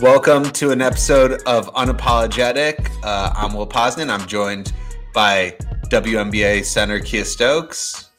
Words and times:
Welcome 0.00 0.50
to 0.50 0.72
an 0.72 0.82
episode 0.82 1.42
of 1.46 1.72
Unapologetic. 1.72 2.86
Uh, 3.02 3.32
I'm 3.34 3.54
Will 3.54 3.66
Posnan. 3.66 4.10
I'm 4.10 4.26
joined 4.26 4.74
by 5.14 5.56
WNBA 5.84 6.66
center 6.66 7.00
Kiah 7.00 7.24
Stokes. 7.24 8.10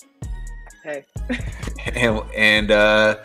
Hey. 0.83 1.05
and, 1.93 2.19
and 2.35 2.71
uh, 2.71 3.17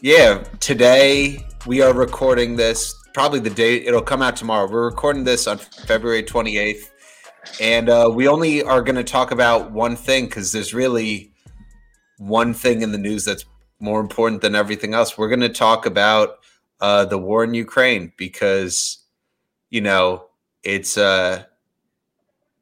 yeah, 0.00 0.42
today 0.60 1.46
we 1.66 1.82
are 1.82 1.92
recording 1.92 2.56
this. 2.56 2.94
Probably 3.12 3.38
the 3.38 3.50
date 3.50 3.86
it'll 3.86 4.00
come 4.00 4.22
out 4.22 4.34
tomorrow. 4.34 4.66
We're 4.66 4.86
recording 4.86 5.22
this 5.22 5.46
on 5.46 5.58
February 5.58 6.22
28th, 6.22 6.88
and 7.60 7.90
uh, 7.90 8.10
we 8.10 8.28
only 8.28 8.62
are 8.62 8.80
going 8.80 8.96
to 8.96 9.04
talk 9.04 9.30
about 9.30 9.72
one 9.72 9.94
thing 9.94 10.24
because 10.24 10.52
there's 10.52 10.72
really 10.72 11.34
one 12.16 12.54
thing 12.54 12.80
in 12.80 12.92
the 12.92 12.98
news 12.98 13.26
that's 13.26 13.44
more 13.78 14.00
important 14.00 14.40
than 14.40 14.54
everything 14.54 14.94
else. 14.94 15.18
We're 15.18 15.28
going 15.28 15.40
to 15.40 15.50
talk 15.50 15.84
about 15.84 16.39
uh, 16.80 17.04
the 17.04 17.18
war 17.18 17.44
in 17.44 17.54
Ukraine 17.54 18.12
because 18.16 18.98
you 19.70 19.80
know 19.80 20.26
it's 20.62 20.98
uh 20.98 21.44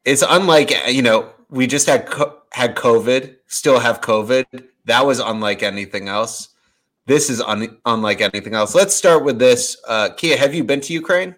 it's 0.05 0.23
unlike 0.29 0.73
you 0.89 1.03
know 1.03 1.31
we 1.51 1.67
just 1.67 1.87
had 1.87 2.07
co- 2.07 2.39
had 2.53 2.77
COVID, 2.77 3.37
still 3.47 3.79
have 3.79 4.01
COVID. 4.01 4.47
That 4.85 5.07
was 5.07 5.21
unlike 5.21 5.63
anything 5.63 6.09
else. 6.09 6.49
This 7.07 7.31
is 7.31 7.41
un- 7.41 7.79
unlike 7.87 8.21
anything 8.21 8.55
else. 8.55 8.75
Let's 8.75 8.95
start 8.95 9.25
with 9.25 9.39
this. 9.39 9.77
Uh, 9.87 10.11
Kiah, 10.11 10.37
have 10.37 10.55
you 10.55 10.65
been 10.65 10.81
to 10.83 10.93
Ukraine? 10.93 11.35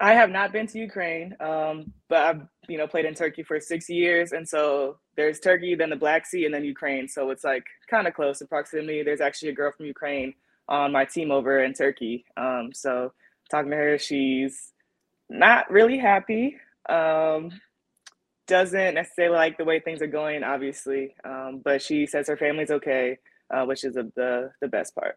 I 0.00 0.12
have 0.12 0.30
not 0.30 0.52
been 0.52 0.66
to 0.68 0.78
Ukraine, 0.78 1.34
um, 1.40 1.92
but 2.08 2.18
I've 2.18 2.42
you 2.68 2.78
know 2.78 2.86
played 2.86 3.04
in 3.04 3.14
Turkey 3.14 3.42
for 3.42 3.60
six 3.60 3.88
years, 3.88 4.32
and 4.32 4.46
so 4.46 4.98
there's 5.16 5.40
Turkey, 5.40 5.74
then 5.74 5.90
the 5.90 5.96
Black 5.96 6.26
Sea, 6.26 6.44
and 6.44 6.54
then 6.54 6.64
Ukraine. 6.64 7.08
So 7.08 7.30
it's 7.30 7.44
like 7.44 7.64
kind 7.90 8.06
of 8.06 8.14
close 8.14 8.40
in 8.40 8.46
proximity. 8.46 9.02
There's 9.02 9.20
actually 9.20 9.50
a 9.50 9.54
girl 9.54 9.72
from 9.72 9.86
Ukraine 9.86 10.34
on 10.68 10.92
my 10.92 11.04
team 11.04 11.30
over 11.30 11.62
in 11.62 11.72
Turkey. 11.72 12.24
Um, 12.36 12.70
so 12.72 13.12
talking 13.50 13.70
to 13.70 13.76
her, 13.76 13.98
she's 13.98 14.72
not 15.28 15.70
really 15.70 15.98
happy. 15.98 16.56
Um, 16.88 17.52
doesn't 18.46 18.94
necessarily 18.94 19.36
like 19.36 19.58
the 19.58 19.64
way 19.64 19.80
things 19.80 20.00
are 20.00 20.06
going, 20.06 20.44
obviously, 20.44 21.14
um, 21.24 21.60
but 21.64 21.82
she 21.82 22.06
says 22.06 22.28
her 22.28 22.36
family's 22.36 22.70
okay, 22.70 23.18
uh, 23.52 23.64
which 23.64 23.84
is 23.84 23.96
a, 23.96 24.04
the 24.14 24.52
the 24.60 24.68
best 24.68 24.94
part. 24.94 25.16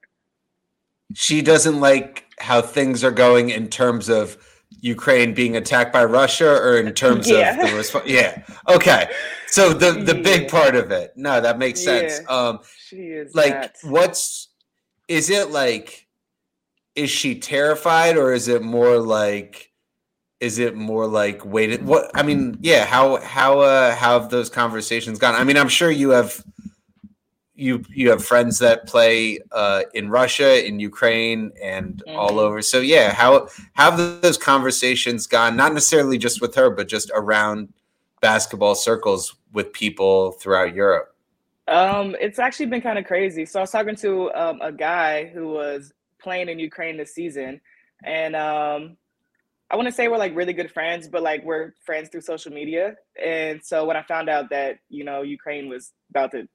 She 1.13 1.41
doesn't 1.41 1.79
like 1.79 2.25
how 2.39 2.61
things 2.61 3.03
are 3.03 3.11
going 3.11 3.49
in 3.49 3.67
terms 3.67 4.09
of 4.09 4.37
Ukraine 4.81 5.33
being 5.33 5.55
attacked 5.55 5.93
by 5.93 6.05
Russia, 6.05 6.49
or 6.49 6.77
in 6.77 6.91
terms 6.93 7.29
yeah. 7.29 7.61
of 7.61 7.69
the 7.69 7.75
response. 7.75 8.05
Yeah. 8.07 8.43
Okay. 8.67 9.09
So 9.47 9.73
the 9.73 9.91
the 9.91 10.15
yeah. 10.15 10.21
big 10.21 10.47
part 10.49 10.75
of 10.75 10.91
it. 10.91 11.13
No, 11.15 11.41
that 11.41 11.57
makes 11.57 11.83
sense. 11.83 12.19
Yeah. 12.21 12.35
Um, 12.35 12.59
she 12.77 12.97
is 12.97 13.35
like 13.35 13.75
what's 13.83 14.48
is 15.09 15.29
it 15.29 15.49
like 15.49 16.07
is 16.95 17.09
she 17.09 17.37
terrified 17.37 18.15
or 18.15 18.31
is 18.31 18.47
it 18.47 18.61
more 18.61 18.99
like 18.99 19.71
is 20.39 20.59
it 20.59 20.75
more 20.75 21.05
like 21.05 21.43
waited 21.43 21.85
what 21.85 22.09
i 22.13 22.23
mean 22.23 22.57
yeah 22.61 22.85
how 22.85 23.17
how 23.17 23.59
uh 23.59 23.93
how 23.95 24.17
have 24.17 24.29
those 24.29 24.49
conversations 24.49 25.19
gone? 25.19 25.35
I 25.35 25.43
mean 25.43 25.57
i'm 25.57 25.67
sure 25.67 25.91
you 25.91 26.11
have 26.11 26.41
you 27.55 27.83
you 27.89 28.09
have 28.11 28.23
friends 28.23 28.59
that 28.59 28.87
play 28.87 29.39
uh 29.51 29.83
in 29.93 30.09
russia 30.09 30.65
in 30.65 30.79
ukraine 30.79 31.51
and 31.61 32.01
mm-hmm. 32.07 32.17
all 32.17 32.39
over. 32.39 32.61
So 32.61 32.79
yeah 32.79 33.11
how, 33.11 33.49
how 33.73 33.91
have 33.91 34.21
those 34.21 34.37
conversations 34.37 35.27
gone 35.27 35.57
not 35.57 35.73
necessarily 35.73 36.17
just 36.17 36.39
with 36.39 36.55
her 36.55 36.69
but 36.69 36.87
just 36.87 37.11
around 37.13 37.73
basketball 38.21 38.75
circles 38.75 39.35
with 39.51 39.73
people 39.73 40.33
throughout 40.33 40.75
europe 40.75 41.15
um, 41.69 42.15
it's 42.19 42.39
actually 42.39 42.65
been 42.65 42.81
kind 42.81 42.97
of 42.97 43.05
crazy. 43.05 43.45
So 43.45 43.59
I 43.59 43.63
was 43.63 43.71
talking 43.71 43.95
to 43.97 44.31
um, 44.33 44.59
a 44.61 44.71
guy 44.71 45.27
who 45.27 45.49
was 45.49 45.93
playing 46.21 46.49
in 46.49 46.59
Ukraine 46.59 46.97
this 46.97 47.13
season, 47.13 47.61
and 48.03 48.35
um, 48.35 48.97
I 49.69 49.75
want 49.75 49.87
to 49.87 49.91
say 49.91 50.07
we're 50.07 50.17
like 50.17 50.35
really 50.35 50.53
good 50.53 50.71
friends, 50.71 51.07
but 51.07 51.21
like 51.21 51.43
we're 51.45 51.73
friends 51.85 52.09
through 52.09 52.21
social 52.21 52.51
media. 52.51 52.95
And 53.23 53.61
so 53.63 53.85
when 53.85 53.97
I 53.97 54.03
found 54.03 54.29
out 54.29 54.49
that 54.49 54.79
you 54.89 55.03
know 55.03 55.21
Ukraine 55.21 55.69
was 55.69 55.91
about 56.09 56.31
to, 56.31 56.47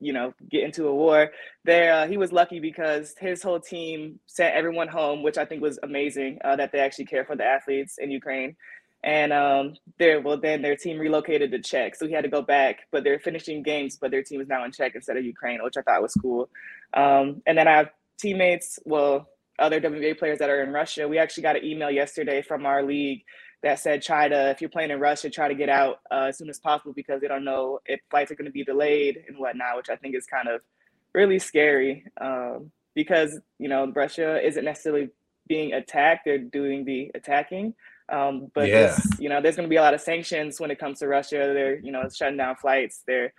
you 0.00 0.14
know, 0.14 0.32
get 0.50 0.64
into 0.64 0.86
a 0.88 0.94
war, 0.94 1.30
there 1.64 1.92
uh, 1.92 2.06
he 2.06 2.16
was 2.16 2.32
lucky 2.32 2.58
because 2.58 3.14
his 3.20 3.42
whole 3.42 3.60
team 3.60 4.20
sent 4.26 4.54
everyone 4.54 4.88
home, 4.88 5.22
which 5.22 5.36
I 5.36 5.44
think 5.44 5.60
was 5.60 5.78
amazing. 5.82 6.38
Uh, 6.42 6.56
that 6.56 6.72
they 6.72 6.80
actually 6.80 7.06
care 7.06 7.26
for 7.26 7.36
the 7.36 7.44
athletes 7.44 7.96
in 7.98 8.10
Ukraine 8.10 8.56
and 9.04 9.32
um, 9.32 9.74
there 9.98 10.20
well 10.20 10.38
then 10.38 10.62
their 10.62 10.76
team 10.76 10.98
relocated 10.98 11.50
to 11.50 11.60
Czech, 11.60 11.96
so 11.96 12.06
he 12.06 12.12
had 12.12 12.24
to 12.24 12.30
go 12.30 12.42
back. 12.42 12.86
But 12.90 13.04
they're 13.04 13.18
finishing 13.18 13.62
games, 13.62 13.96
but 14.00 14.10
their 14.10 14.22
team 14.22 14.40
is 14.40 14.48
now 14.48 14.64
in 14.64 14.72
Czech 14.72 14.94
instead 14.94 15.16
of 15.16 15.24
Ukraine, 15.24 15.62
which 15.62 15.76
I 15.76 15.82
thought 15.82 16.02
was 16.02 16.14
cool. 16.14 16.48
Um, 16.94 17.42
and 17.46 17.56
then 17.56 17.68
I 17.68 17.76
have 17.76 17.90
teammates, 18.18 18.78
well, 18.84 19.28
other 19.58 19.80
WBA 19.80 20.18
players 20.18 20.38
that 20.38 20.50
are 20.50 20.62
in 20.62 20.70
Russia. 20.70 21.08
We 21.08 21.18
actually 21.18 21.42
got 21.42 21.56
an 21.56 21.64
email 21.64 21.90
yesterday 21.90 22.42
from 22.42 22.66
our 22.66 22.82
league 22.82 23.24
that 23.62 23.78
said 23.78 24.02
try 24.02 24.28
to 24.28 24.50
if 24.50 24.60
you're 24.60 24.70
playing 24.70 24.90
in 24.90 25.00
Russia, 25.00 25.30
try 25.30 25.48
to 25.48 25.54
get 25.54 25.68
out 25.68 26.00
uh, 26.10 26.26
as 26.28 26.38
soon 26.38 26.50
as 26.50 26.58
possible 26.58 26.92
because 26.92 27.20
they 27.20 27.28
don't 27.28 27.44
know 27.44 27.80
if 27.86 28.00
flights 28.10 28.30
are 28.30 28.34
going 28.34 28.46
to 28.46 28.52
be 28.52 28.64
delayed 28.64 29.24
and 29.28 29.38
whatnot, 29.38 29.76
which 29.76 29.88
I 29.90 29.96
think 29.96 30.16
is 30.16 30.26
kind 30.26 30.48
of 30.48 30.60
really 31.14 31.38
scary 31.38 32.04
um, 32.20 32.70
because 32.94 33.38
you 33.58 33.68
know 33.68 33.90
Russia 33.94 34.44
isn't 34.44 34.64
necessarily 34.64 35.10
being 35.48 35.72
attacked; 35.72 36.22
they're 36.24 36.38
doing 36.38 36.84
the 36.84 37.10
attacking. 37.14 37.74
Um, 38.08 38.50
but 38.54 38.68
yeah. 38.68 38.96
you 39.18 39.28
know, 39.28 39.40
there's 39.40 39.56
going 39.56 39.68
to 39.68 39.70
be 39.70 39.76
a 39.76 39.82
lot 39.82 39.94
of 39.94 40.00
sanctions 40.00 40.60
when 40.60 40.70
it 40.70 40.78
comes 40.78 40.98
to 40.98 41.08
Russia. 41.08 41.52
They're, 41.54 41.78
you 41.78 41.92
know, 41.92 42.08
shutting 42.08 42.36
down 42.36 42.56
flights. 42.56 43.02
They're 43.06 43.32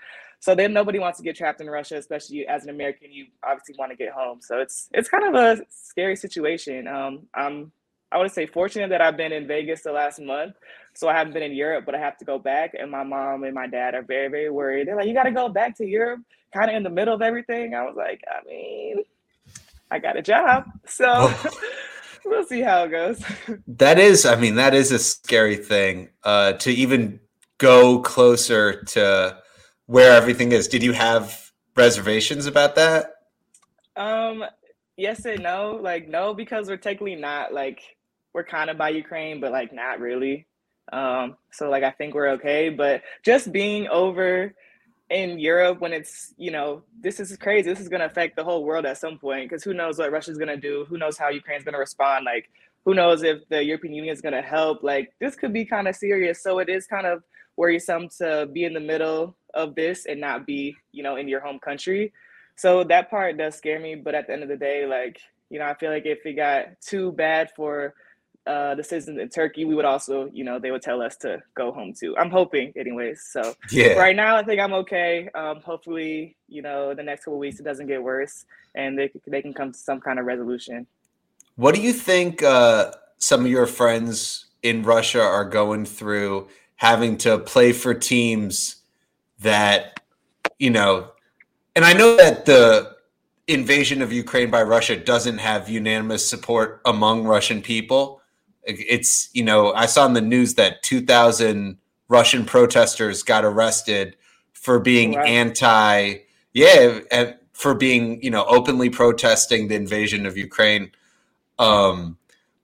so 0.44 0.56
then 0.56 0.74
nobody 0.74 1.00
wants 1.00 1.20
to 1.20 1.24
get 1.24 1.38
trapped 1.38 1.62
in 1.62 1.70
Russia, 1.70 1.96
especially 1.96 2.46
as 2.46 2.66
an 2.66 2.70
American. 2.70 3.14
You 3.14 3.28
obviously 3.46 3.76
want 3.80 3.92
to 3.92 3.96
get 3.96 4.12
home. 4.12 4.40
So 4.42 4.60
it's 4.60 4.90
it's 4.94 5.08
kind 5.08 5.24
of 5.24 5.36
a 5.36 5.64
scary 5.70 6.18
situation. 6.18 6.86
Um, 6.86 7.28
I'm 7.34 7.72
I 8.12 8.18
want 8.18 8.28
to 8.28 8.34
say 8.34 8.46
fortunate 8.46 8.90
that 8.90 9.00
I've 9.00 9.16
been 9.16 9.32
in 9.32 9.48
Vegas 9.48 9.84
the 9.84 9.94
last 9.94 10.20
month, 10.20 10.56
so 10.96 11.08
I 11.08 11.14
haven't 11.14 11.32
been 11.32 11.44
in 11.44 11.54
Europe, 11.54 11.86
but 11.86 11.96
I 11.96 12.00
have 12.00 12.18
to 12.18 12.26
go 12.26 12.38
back. 12.38 12.74
And 12.78 12.92
my 12.92 13.04
mom 13.04 13.46
and 13.46 13.54
my 13.54 13.68
dad 13.68 13.96
are 13.96 14.04
very 14.04 14.28
very 14.28 14.50
worried. 14.50 14.90
They're 14.90 14.98
like, 14.98 15.08
"You 15.08 15.14
got 15.14 15.24
to 15.24 15.32
go 15.32 15.48
back 15.48 15.78
to 15.78 15.86
Europe, 15.86 16.20
kind 16.54 16.70
of 16.70 16.76
in 16.76 16.84
the 16.84 16.90
middle 16.90 17.14
of 17.14 17.22
everything." 17.22 17.74
I 17.74 17.84
was 17.84 17.96
like, 17.96 18.22
"I 18.28 18.46
mean, 18.46 18.98
I 19.90 20.00
got 20.00 20.18
a 20.18 20.22
job, 20.22 20.66
so." 20.86 21.34
We'll 22.26 22.46
see 22.46 22.62
how 22.62 22.86
it 22.86 22.92
goes. 22.92 23.24
that 23.68 24.00
is, 24.00 24.26
I 24.26 24.36
mean, 24.36 24.56
that 24.56 24.74
is 24.74 24.92
a 24.92 25.00
scary 25.00 25.58
thing 25.58 26.10
uh, 26.24 26.54
to 26.54 26.72
even 26.72 27.20
go 27.58 28.00
closer 28.00 28.82
to 28.84 29.38
where 29.88 30.14
everything 30.14 30.52
is. 30.54 30.68
Did 30.68 30.84
you 30.84 30.94
have 30.94 31.52
reservations 31.76 32.46
about 32.46 32.76
that? 32.76 33.16
Um, 33.96 34.46
yes 34.96 35.26
and 35.26 35.44
no. 35.44 35.80
Like 35.82 36.08
no, 36.08 36.34
because 36.34 36.68
we're 36.68 36.78
technically 36.78 37.16
not 37.16 37.54
like 37.54 37.82
we're 38.34 38.44
kind 38.44 38.70
of 38.70 38.78
by 38.78 38.90
Ukraine, 38.90 39.40
but 39.40 39.52
like 39.52 39.74
not 39.74 40.00
really. 40.00 40.48
Um, 40.92 41.38
so 41.52 41.70
like 41.70 41.84
I 41.84 41.92
think 41.92 42.14
we're 42.14 42.30
okay. 42.32 42.70
But 42.70 43.04
just 43.24 43.52
being 43.52 43.88
over 43.88 44.54
in 45.10 45.38
Europe 45.40 45.80
when 45.80 45.94
it's, 45.94 46.34
you 46.38 46.52
know, 46.52 46.84
this 47.00 47.20
is 47.20 47.36
crazy. 47.38 47.70
This 47.70 47.80
is 47.80 47.90
going 47.90 48.00
to 48.00 48.06
affect 48.06 48.36
the 48.36 48.44
whole 48.44 48.64
world 48.64 48.86
at 48.86 48.98
some 48.98 49.18
point 49.18 49.50
because 49.50 49.64
who 49.64 49.74
knows 49.74 49.98
what 49.98 50.12
Russia's 50.12 50.38
going 50.38 50.50
to 50.50 50.58
do? 50.58 50.86
Who 50.90 50.98
knows 50.98 51.18
how 51.18 51.30
Ukraine's 51.30 51.64
going 51.64 51.74
to 51.74 51.80
respond? 51.80 52.26
Like, 52.26 52.50
who 52.86 52.94
knows 52.94 53.24
if 53.24 53.48
the 53.50 53.64
European 53.64 53.94
Union 53.94 54.14
is 54.14 54.22
going 54.22 54.34
to 54.34 54.42
help? 54.42 54.84
Like, 54.84 55.14
this 55.20 55.36
could 55.36 55.54
be 55.54 55.66
kind 55.66 55.88
of 55.88 55.96
serious. 55.96 56.42
So 56.42 56.60
it 56.60 56.70
is 56.70 56.88
kind 56.88 57.06
of 57.06 57.24
worrisome 57.56 58.10
to 58.18 58.50
be 58.52 58.64
in 58.66 58.74
the 58.74 58.80
middle 58.80 59.36
of 59.54 59.76
this 59.76 60.06
and 60.06 60.20
not 60.20 60.46
be, 60.46 60.76
you 60.92 61.04
know, 61.04 61.16
in 61.16 61.28
your 61.28 61.40
home 61.40 61.60
country. 61.60 62.12
So 62.56 62.84
that 62.86 63.10
part 63.10 63.38
does 63.38 63.56
scare 63.56 63.80
me. 63.80 63.96
But 63.96 64.16
at 64.16 64.28
the 64.28 64.34
end 64.34 64.44
of 64.44 64.50
the 64.50 64.58
day, 64.58 64.86
like, 64.86 65.20
you 65.50 65.60
know, 65.60 65.66
I 65.66 65.76
feel 65.76 65.92
like 65.92 66.06
if 66.06 66.26
it 66.26 66.34
got 66.34 66.82
too 66.82 67.12
bad 67.12 67.52
for 67.56 67.94
uh, 68.46 68.76
the 68.76 68.84
citizens 68.84 69.20
in 69.20 69.30
Turkey, 69.30 69.64
we 69.64 69.74
would 69.74 69.86
also, 69.86 70.30
you 70.34 70.44
know, 70.44 70.60
they 70.60 70.72
would 70.72 70.82
tell 70.82 71.02
us 71.02 71.16
to 71.18 71.42
go 71.56 71.72
home 71.72 71.94
too. 71.98 72.16
I'm 72.18 72.30
hoping, 72.30 72.74
anyways. 72.76 73.28
So 73.32 73.56
yeah. 73.72 73.94
right 73.94 74.16
now, 74.16 74.36
I 74.36 74.44
think 74.44 74.60
I'm 74.60 74.74
okay. 74.74 75.30
Um, 75.34 75.62
hopefully, 75.62 76.36
you 76.48 76.62
know, 76.62 76.94
the 76.94 77.04
next 77.04 77.26
couple 77.26 77.40
weeks 77.40 77.60
it 77.60 77.64
doesn't 77.64 77.88
get 77.88 78.04
worse, 78.04 78.46
and 78.76 78.98
they 79.00 79.12
they 79.28 79.42
can 79.42 79.54
come 79.54 79.72
to 79.72 79.80
some 79.80 80.02
kind 80.02 80.20
of 80.20 80.26
resolution. 80.26 80.88
What 81.56 81.74
do 81.76 81.82
you 81.82 81.94
think 81.94 82.44
uh, 82.44 82.92
some 83.18 83.46
of 83.46 83.52
your 83.52 83.68
friends 83.68 84.48
in 84.62 84.84
Russia 84.84 85.22
are 85.22 85.46
going 85.46 85.86
through, 85.86 86.50
having 86.76 87.18
to 87.20 87.38
play 87.40 87.72
for 87.72 87.94
teams 87.94 88.78
that 89.40 90.02
you 90.60 90.70
know, 90.70 91.12
and 91.76 91.86
I 91.86 91.94
know 91.94 92.18
that 92.18 92.46
the 92.46 92.94
invasion 93.48 94.02
of 94.02 94.12
Ukraine 94.12 94.50
by 94.50 94.64
Russia 94.64 94.96
doesn't 94.98 95.38
have 95.38 95.70
unanimous 95.70 96.28
support 96.28 96.82
among 96.86 97.24
Russian 97.26 97.62
people. 97.62 98.22
It's, 98.66 99.30
you 99.34 99.44
know, 99.44 99.74
I 99.74 99.86
saw 99.86 100.06
in 100.06 100.14
the 100.14 100.22
news 100.22 100.56
that 100.56 100.84
2,000 100.84 101.78
Russian 102.08 102.46
protesters 102.46 103.24
got 103.24 103.44
arrested 103.44 104.16
for 104.54 104.80
being 104.80 105.16
right. 105.16 105.28
anti, 105.28 106.16
yeah, 106.54 107.00
for 107.54 107.76
being, 107.76 108.22
you 108.24 108.30
know, 108.30 108.46
openly 108.46 108.90
protesting 108.90 109.68
the 109.68 109.76
invasion 109.76 110.26
of 110.26 110.38
Ukraine. 110.38 110.92
Um, 111.60 112.18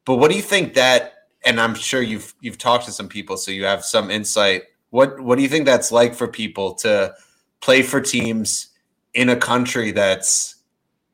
but 0.05 0.15
what 0.15 0.31
do 0.31 0.37
you 0.37 0.43
think 0.43 0.73
that 0.75 1.19
and 1.45 1.59
I'm 1.59 1.75
sure 1.75 2.01
you've 2.01 2.33
you've 2.41 2.57
talked 2.57 2.85
to 2.85 2.91
some 2.91 3.07
people, 3.07 3.37
so 3.37 3.51
you 3.51 3.65
have 3.65 3.83
some 3.85 4.11
insight. 4.11 4.63
What 4.89 5.19
what 5.19 5.37
do 5.37 5.41
you 5.41 5.49
think 5.49 5.65
that's 5.65 5.91
like 5.91 6.13
for 6.15 6.27
people 6.27 6.73
to 6.75 7.13
play 7.61 7.81
for 7.81 8.01
teams 8.01 8.67
in 9.13 9.29
a 9.29 9.35
country 9.35 9.91
that's 9.91 10.55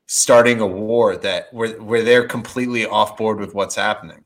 starting 0.06 0.60
a 0.60 0.66
war 0.66 1.16
that 1.16 1.52
where 1.52 1.80
where 1.80 2.02
they're 2.02 2.26
completely 2.26 2.86
off 2.86 3.16
board 3.16 3.38
with 3.38 3.54
what's 3.54 3.74
happening? 3.74 4.24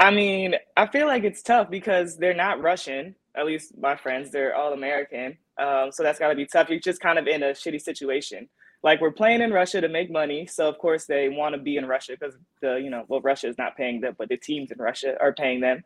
I 0.00 0.10
mean, 0.10 0.56
I 0.76 0.86
feel 0.86 1.06
like 1.06 1.24
it's 1.24 1.42
tough 1.42 1.70
because 1.70 2.16
they're 2.16 2.34
not 2.34 2.60
Russian. 2.60 3.14
At 3.36 3.46
least 3.46 3.78
my 3.78 3.96
friends, 3.96 4.30
they're 4.30 4.56
all 4.56 4.72
American. 4.72 5.38
Um, 5.58 5.92
so 5.92 6.02
that's 6.02 6.18
got 6.18 6.30
to 6.30 6.34
be 6.34 6.46
tough. 6.46 6.68
You're 6.68 6.80
just 6.80 7.00
kind 7.00 7.18
of 7.18 7.26
in 7.26 7.42
a 7.42 7.50
shitty 7.50 7.80
situation 7.80 8.48
like 8.82 9.00
we're 9.00 9.10
playing 9.10 9.42
in 9.42 9.52
Russia 9.52 9.80
to 9.80 9.88
make 9.88 10.10
money, 10.10 10.46
so 10.46 10.68
of 10.68 10.78
course 10.78 11.06
they 11.06 11.28
want 11.28 11.54
to 11.54 11.60
be 11.60 11.76
in 11.76 11.86
Russia 11.86 12.12
because 12.18 12.36
the 12.62 12.76
you 12.76 12.90
know 12.90 13.04
well 13.08 13.20
Russia 13.20 13.48
is 13.48 13.58
not 13.58 13.76
paying 13.76 14.00
them, 14.00 14.14
but 14.18 14.28
the 14.28 14.36
teams 14.36 14.70
in 14.70 14.78
Russia 14.78 15.16
are 15.20 15.32
paying 15.32 15.60
them. 15.60 15.84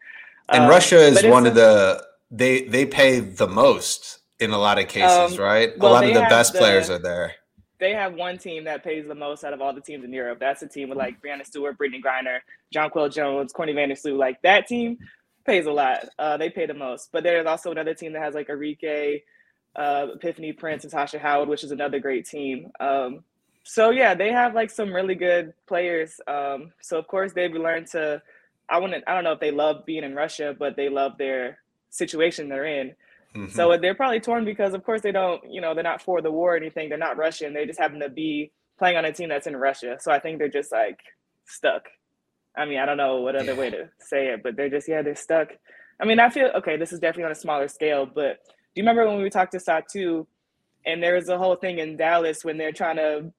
And 0.49 0.65
um, 0.65 0.71
Russia 0.71 0.99
is 0.99 1.25
one 1.25 1.47
of 1.47 1.55
the 1.55 2.05
they 2.31 2.63
they 2.65 2.87
pay 2.87 3.21
the 3.21 3.49
most 3.49 4.21
in 4.39 4.51
a 4.51 4.59
lot 4.59 4.79
of 4.79 4.89
cases, 4.89 5.39
um, 5.39 5.45
right? 5.45 5.77
Well, 5.79 5.93
a 5.93 5.95
lot 5.95 6.05
of 6.05 6.15
the 6.15 6.21
best 6.21 6.53
the, 6.53 6.59
players 6.59 6.91
are 6.91 6.99
there. 6.99 7.35
They 7.85 7.93
have 7.93 8.15
one 8.15 8.39
team 8.39 8.65
that 8.65 8.83
pays 8.83 9.07
the 9.07 9.15
most 9.15 9.45
out 9.45 9.53
of 9.53 9.61
all 9.61 9.75
the 9.75 9.81
teams 9.83 10.07
in 10.07 10.11
Europe. 10.11 10.39
That's 10.41 10.63
a 10.63 10.67
team 10.67 10.89
with 10.89 10.97
like 10.97 11.21
Breanna 11.21 11.45
Stewart, 11.45 11.77
Brittney 11.77 12.03
Griner, 12.03 12.39
Jonquel 12.75 13.13
Jones, 13.13 13.53
Courtney 13.53 13.75
Vandersloot. 13.75 14.17
Like 14.17 14.41
that 14.41 14.67
team 14.67 14.97
pays 15.45 15.67
a 15.67 15.71
lot. 15.71 16.09
Uh, 16.19 16.39
they 16.39 16.49
pay 16.49 16.65
the 16.65 16.73
most. 16.73 17.11
But 17.13 17.25
there's 17.25 17.45
also 17.45 17.71
another 17.71 17.93
team 17.93 18.15
that 18.15 18.23
has 18.23 18.35
like 18.35 18.49
Arike, 18.49 19.25
uh, 19.77 20.07
Epiphany 20.15 20.55
Prince 20.55 20.85
and 20.85 20.93
Tasha 20.95 21.21
Howard, 21.21 21.51
which 21.51 21.63
is 21.63 21.73
another 21.73 21.99
great 21.99 22.25
team. 22.25 22.71
Um, 22.81 23.23
so 23.65 23.91
yeah, 23.91 24.15
they 24.15 24.33
have 24.33 24.55
like 24.55 24.71
some 24.71 24.91
really 24.91 25.15
good 25.15 25.53
players. 25.67 26.19
Um, 26.27 26.73
so 26.81 26.99
of 26.99 27.07
course 27.07 27.35
they've 27.35 27.53
learned 27.53 27.89
to. 27.89 28.23
I 28.67 28.81
to. 28.81 29.03
I 29.07 29.15
don't 29.15 29.25
know 29.25 29.33
if 29.33 29.41
they 29.41 29.51
love 29.51 29.85
being 29.85 30.05
in 30.05 30.15
Russia, 30.15 30.57
but 30.59 30.75
they 30.75 30.89
love 30.89 31.19
their 31.19 31.59
situation 31.91 32.49
they're 32.49 32.65
in. 32.65 32.95
Mm-hmm. 33.37 33.53
So 33.55 33.77
they're 33.79 33.95
probably 33.95 34.21
torn 34.21 34.45
because 34.45 34.75
of 34.75 34.85
course 34.85 35.01
they 35.01 35.13
don't. 35.13 35.43
You 35.51 35.61
know, 35.61 35.75
they're 35.75 35.83
not 35.83 36.03
for 36.03 36.23
the 36.23 36.31
war 36.31 36.55
or 36.55 36.57
anything. 36.57 36.89
They're 36.89 36.99
not 36.99 37.17
Russian. 37.17 37.53
They 37.53 37.67
just 37.67 37.79
happen 37.79 38.01
to 38.01 38.09
be 38.09 38.53
playing 38.79 38.97
on 38.97 39.05
a 39.05 39.13
team 39.13 39.29
that's 39.29 39.47
in 39.47 39.57
Russia. 39.57 39.97
So 40.01 40.13
I 40.13 40.21
think 40.21 40.39
they're 40.39 40.49
just 40.49 40.73
like 40.73 40.99
stuck. 41.47 41.85
I 42.57 42.65
mean, 42.65 42.79
I 42.79 42.87
don't 42.87 42.97
know 42.97 43.21
what 43.21 43.35
other 43.35 43.53
yeah. 43.53 43.59
way 43.59 43.71
to 43.71 43.91
say 43.99 44.29
it, 44.29 44.43
but 44.43 44.57
they're 44.57 44.71
just 44.71 44.89
yeah, 44.89 45.03
they're 45.03 45.17
stuck. 45.17 45.49
I 46.01 46.05
mean, 46.05 46.21
I 46.21 46.29
feel 46.31 46.51
okay. 46.57 46.77
This 46.77 46.93
is 46.93 47.01
definitely 47.01 47.25
on 47.25 47.33
a 47.33 47.37
smaller 47.37 47.69
scale, 47.69 48.07
but 48.07 48.39
do 48.47 48.81
you 48.81 48.83
remember 48.83 49.07
when 49.07 49.23
we 49.23 49.31
talked 49.31 49.53
to 49.53 49.59
Satou 49.59 50.27
and 50.87 51.03
there 51.03 51.15
was 51.15 51.29
a 51.29 51.39
whole 51.39 51.57
thing 51.57 51.79
in 51.79 51.97
Dallas 51.97 52.45
when 52.45 52.59
they're 52.59 52.73
trying 52.73 52.97
to 52.97 53.33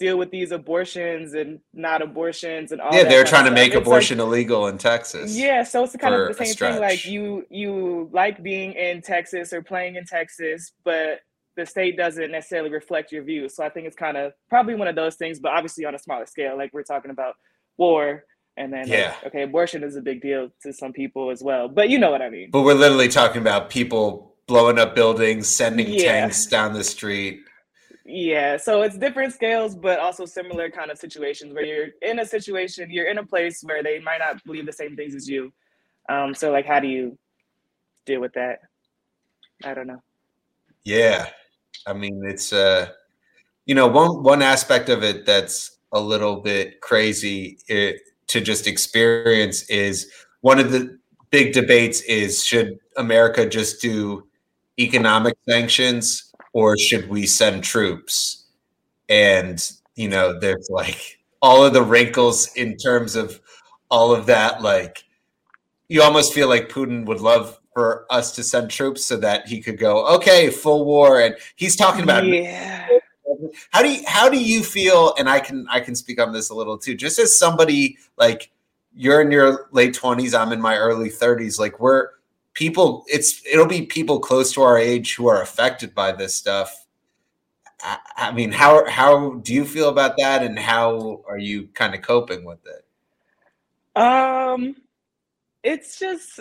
deal 0.00 0.18
with 0.18 0.30
these 0.30 0.50
abortions 0.50 1.34
and 1.34 1.60
not 1.72 2.02
abortions 2.02 2.72
and 2.72 2.80
all 2.80 2.92
yeah 2.92 3.04
they're 3.04 3.24
trying 3.24 3.44
to 3.44 3.50
make 3.50 3.72
it's 3.72 3.80
abortion 3.80 4.18
like, 4.18 4.26
illegal 4.26 4.66
in 4.66 4.78
texas 4.78 5.36
yeah 5.36 5.62
so 5.62 5.84
it's 5.84 5.94
kind 5.96 6.14
of 6.14 6.26
the 6.26 6.44
same 6.44 6.54
thing 6.54 6.80
like 6.80 7.04
you 7.04 7.46
you 7.50 8.08
like 8.12 8.42
being 8.42 8.72
in 8.72 9.00
texas 9.02 9.52
or 9.52 9.62
playing 9.62 9.96
in 9.96 10.04
texas 10.04 10.72
but 10.84 11.20
the 11.56 11.64
state 11.64 11.96
doesn't 11.96 12.32
necessarily 12.32 12.70
reflect 12.70 13.12
your 13.12 13.22
views 13.22 13.54
so 13.54 13.62
i 13.62 13.68
think 13.68 13.86
it's 13.86 13.96
kind 13.96 14.16
of 14.16 14.32
probably 14.48 14.74
one 14.74 14.88
of 14.88 14.96
those 14.96 15.16
things 15.16 15.38
but 15.38 15.52
obviously 15.52 15.84
on 15.84 15.94
a 15.94 15.98
smaller 15.98 16.26
scale 16.26 16.56
like 16.56 16.72
we're 16.72 16.82
talking 16.82 17.10
about 17.10 17.34
war 17.76 18.24
and 18.56 18.72
then 18.72 18.88
yeah 18.88 19.14
like, 19.22 19.26
okay 19.26 19.42
abortion 19.42 19.84
is 19.84 19.96
a 19.96 20.00
big 20.00 20.20
deal 20.22 20.48
to 20.62 20.72
some 20.72 20.92
people 20.92 21.30
as 21.30 21.42
well 21.42 21.68
but 21.68 21.90
you 21.90 21.98
know 21.98 22.10
what 22.10 22.22
i 22.22 22.30
mean 22.30 22.50
but 22.50 22.62
we're 22.62 22.74
literally 22.74 23.08
talking 23.08 23.40
about 23.42 23.68
people 23.68 24.30
blowing 24.50 24.80
up 24.80 24.96
buildings, 24.96 25.48
sending 25.48 25.88
yeah. 25.88 26.12
tanks 26.12 26.44
down 26.46 26.72
the 26.72 26.82
street. 26.82 27.40
Yeah, 28.04 28.56
so 28.56 28.82
it's 28.82 28.96
different 28.96 29.34
scales, 29.34 29.74
but 29.74 29.98
also 29.98 30.24
similar 30.24 30.70
kind 30.70 30.90
of 30.90 30.98
situations 30.98 31.52
where 31.52 31.64
you're 31.64 31.88
in 32.02 32.20
a 32.20 32.26
situation, 32.26 32.90
you're 32.90 33.08
in 33.10 33.18
a 33.18 33.26
place 33.26 33.62
where 33.62 33.82
they 33.82 33.98
might 33.98 34.18
not 34.18 34.42
believe 34.44 34.66
the 34.66 34.72
same 34.72 34.96
things 34.96 35.14
as 35.14 35.28
you. 35.28 35.52
Um, 36.08 36.34
so 36.34 36.50
like, 36.50 36.66
how 36.66 36.80
do 36.80 36.88
you 36.88 37.18
deal 38.06 38.20
with 38.20 38.32
that? 38.32 38.60
I 39.64 39.74
don't 39.74 39.86
know. 39.86 40.02
Yeah, 40.84 41.28
I 41.86 41.92
mean, 41.92 42.22
it's 42.24 42.52
uh, 42.52 42.88
you 43.66 43.74
know, 43.74 43.86
one 43.86 44.22
one 44.22 44.42
aspect 44.42 44.88
of 44.88 45.04
it 45.04 45.26
that's 45.26 45.78
a 45.92 46.00
little 46.00 46.36
bit 46.36 46.80
crazy 46.80 47.58
it, 47.68 47.96
eh, 47.96 47.98
to 48.28 48.40
just 48.40 48.66
experience 48.66 49.68
is 49.68 50.10
one 50.40 50.58
of 50.58 50.70
the 50.72 50.98
big 51.30 51.52
debates 51.52 52.00
is 52.02 52.44
should 52.44 52.78
America 52.96 53.48
just 53.48 53.82
do 53.82 54.26
economic 54.78 55.36
sanctions 55.48 56.29
or 56.52 56.76
should 56.76 57.08
we 57.08 57.26
send 57.26 57.64
troops? 57.64 58.44
And, 59.08 59.60
you 59.96 60.08
know, 60.08 60.38
there's 60.38 60.68
like 60.70 61.18
all 61.42 61.64
of 61.64 61.72
the 61.72 61.82
wrinkles 61.82 62.52
in 62.54 62.76
terms 62.76 63.16
of 63.16 63.40
all 63.90 64.14
of 64.14 64.26
that. 64.26 64.62
Like, 64.62 65.04
you 65.88 66.02
almost 66.02 66.32
feel 66.32 66.48
like 66.48 66.68
Putin 66.68 67.04
would 67.06 67.20
love 67.20 67.58
for 67.74 68.06
us 68.10 68.34
to 68.36 68.42
send 68.42 68.70
troops 68.70 69.06
so 69.06 69.16
that 69.16 69.46
he 69.46 69.60
could 69.60 69.78
go, 69.78 70.06
okay, 70.16 70.50
full 70.50 70.84
war. 70.84 71.20
And 71.20 71.36
he's 71.56 71.76
talking 71.76 72.02
about. 72.02 72.26
Yeah. 72.26 72.88
How 73.70 73.82
do 73.82 73.88
you 73.90 74.02
how 74.06 74.28
do 74.28 74.38
you 74.38 74.62
feel? 74.62 75.14
And 75.18 75.28
I 75.28 75.40
can 75.40 75.66
I 75.70 75.80
can 75.80 75.94
speak 75.94 76.20
on 76.20 76.32
this 76.32 76.50
a 76.50 76.54
little 76.54 76.76
too. 76.76 76.94
Just 76.94 77.18
as 77.18 77.38
somebody 77.38 77.96
like 78.18 78.50
you're 78.92 79.20
in 79.20 79.30
your 79.30 79.68
late 79.72 79.94
twenties, 79.94 80.34
I'm 80.34 80.52
in 80.52 80.60
my 80.60 80.76
early 80.76 81.08
thirties. 81.08 81.58
Like 81.58 81.80
we're 81.80 82.08
people 82.54 83.04
it's 83.06 83.42
it'll 83.50 83.66
be 83.66 83.82
people 83.82 84.18
close 84.18 84.52
to 84.52 84.62
our 84.62 84.78
age 84.78 85.14
who 85.14 85.28
are 85.28 85.42
affected 85.42 85.94
by 85.94 86.12
this 86.12 86.34
stuff 86.34 86.86
I, 87.82 87.98
I, 88.16 88.32
mean 88.32 88.52
how 88.52 88.88
how 88.88 89.34
do 89.34 89.54
you 89.54 89.64
feel 89.64 89.88
about 89.88 90.16
that 90.18 90.42
and 90.42 90.58
how 90.58 91.22
are 91.26 91.38
you 91.38 91.68
kind 91.68 91.94
of 91.94 92.02
coping 92.02 92.44
with 92.44 92.60
it 92.66 94.00
um 94.00 94.76
it's 95.62 95.98
just 95.98 96.40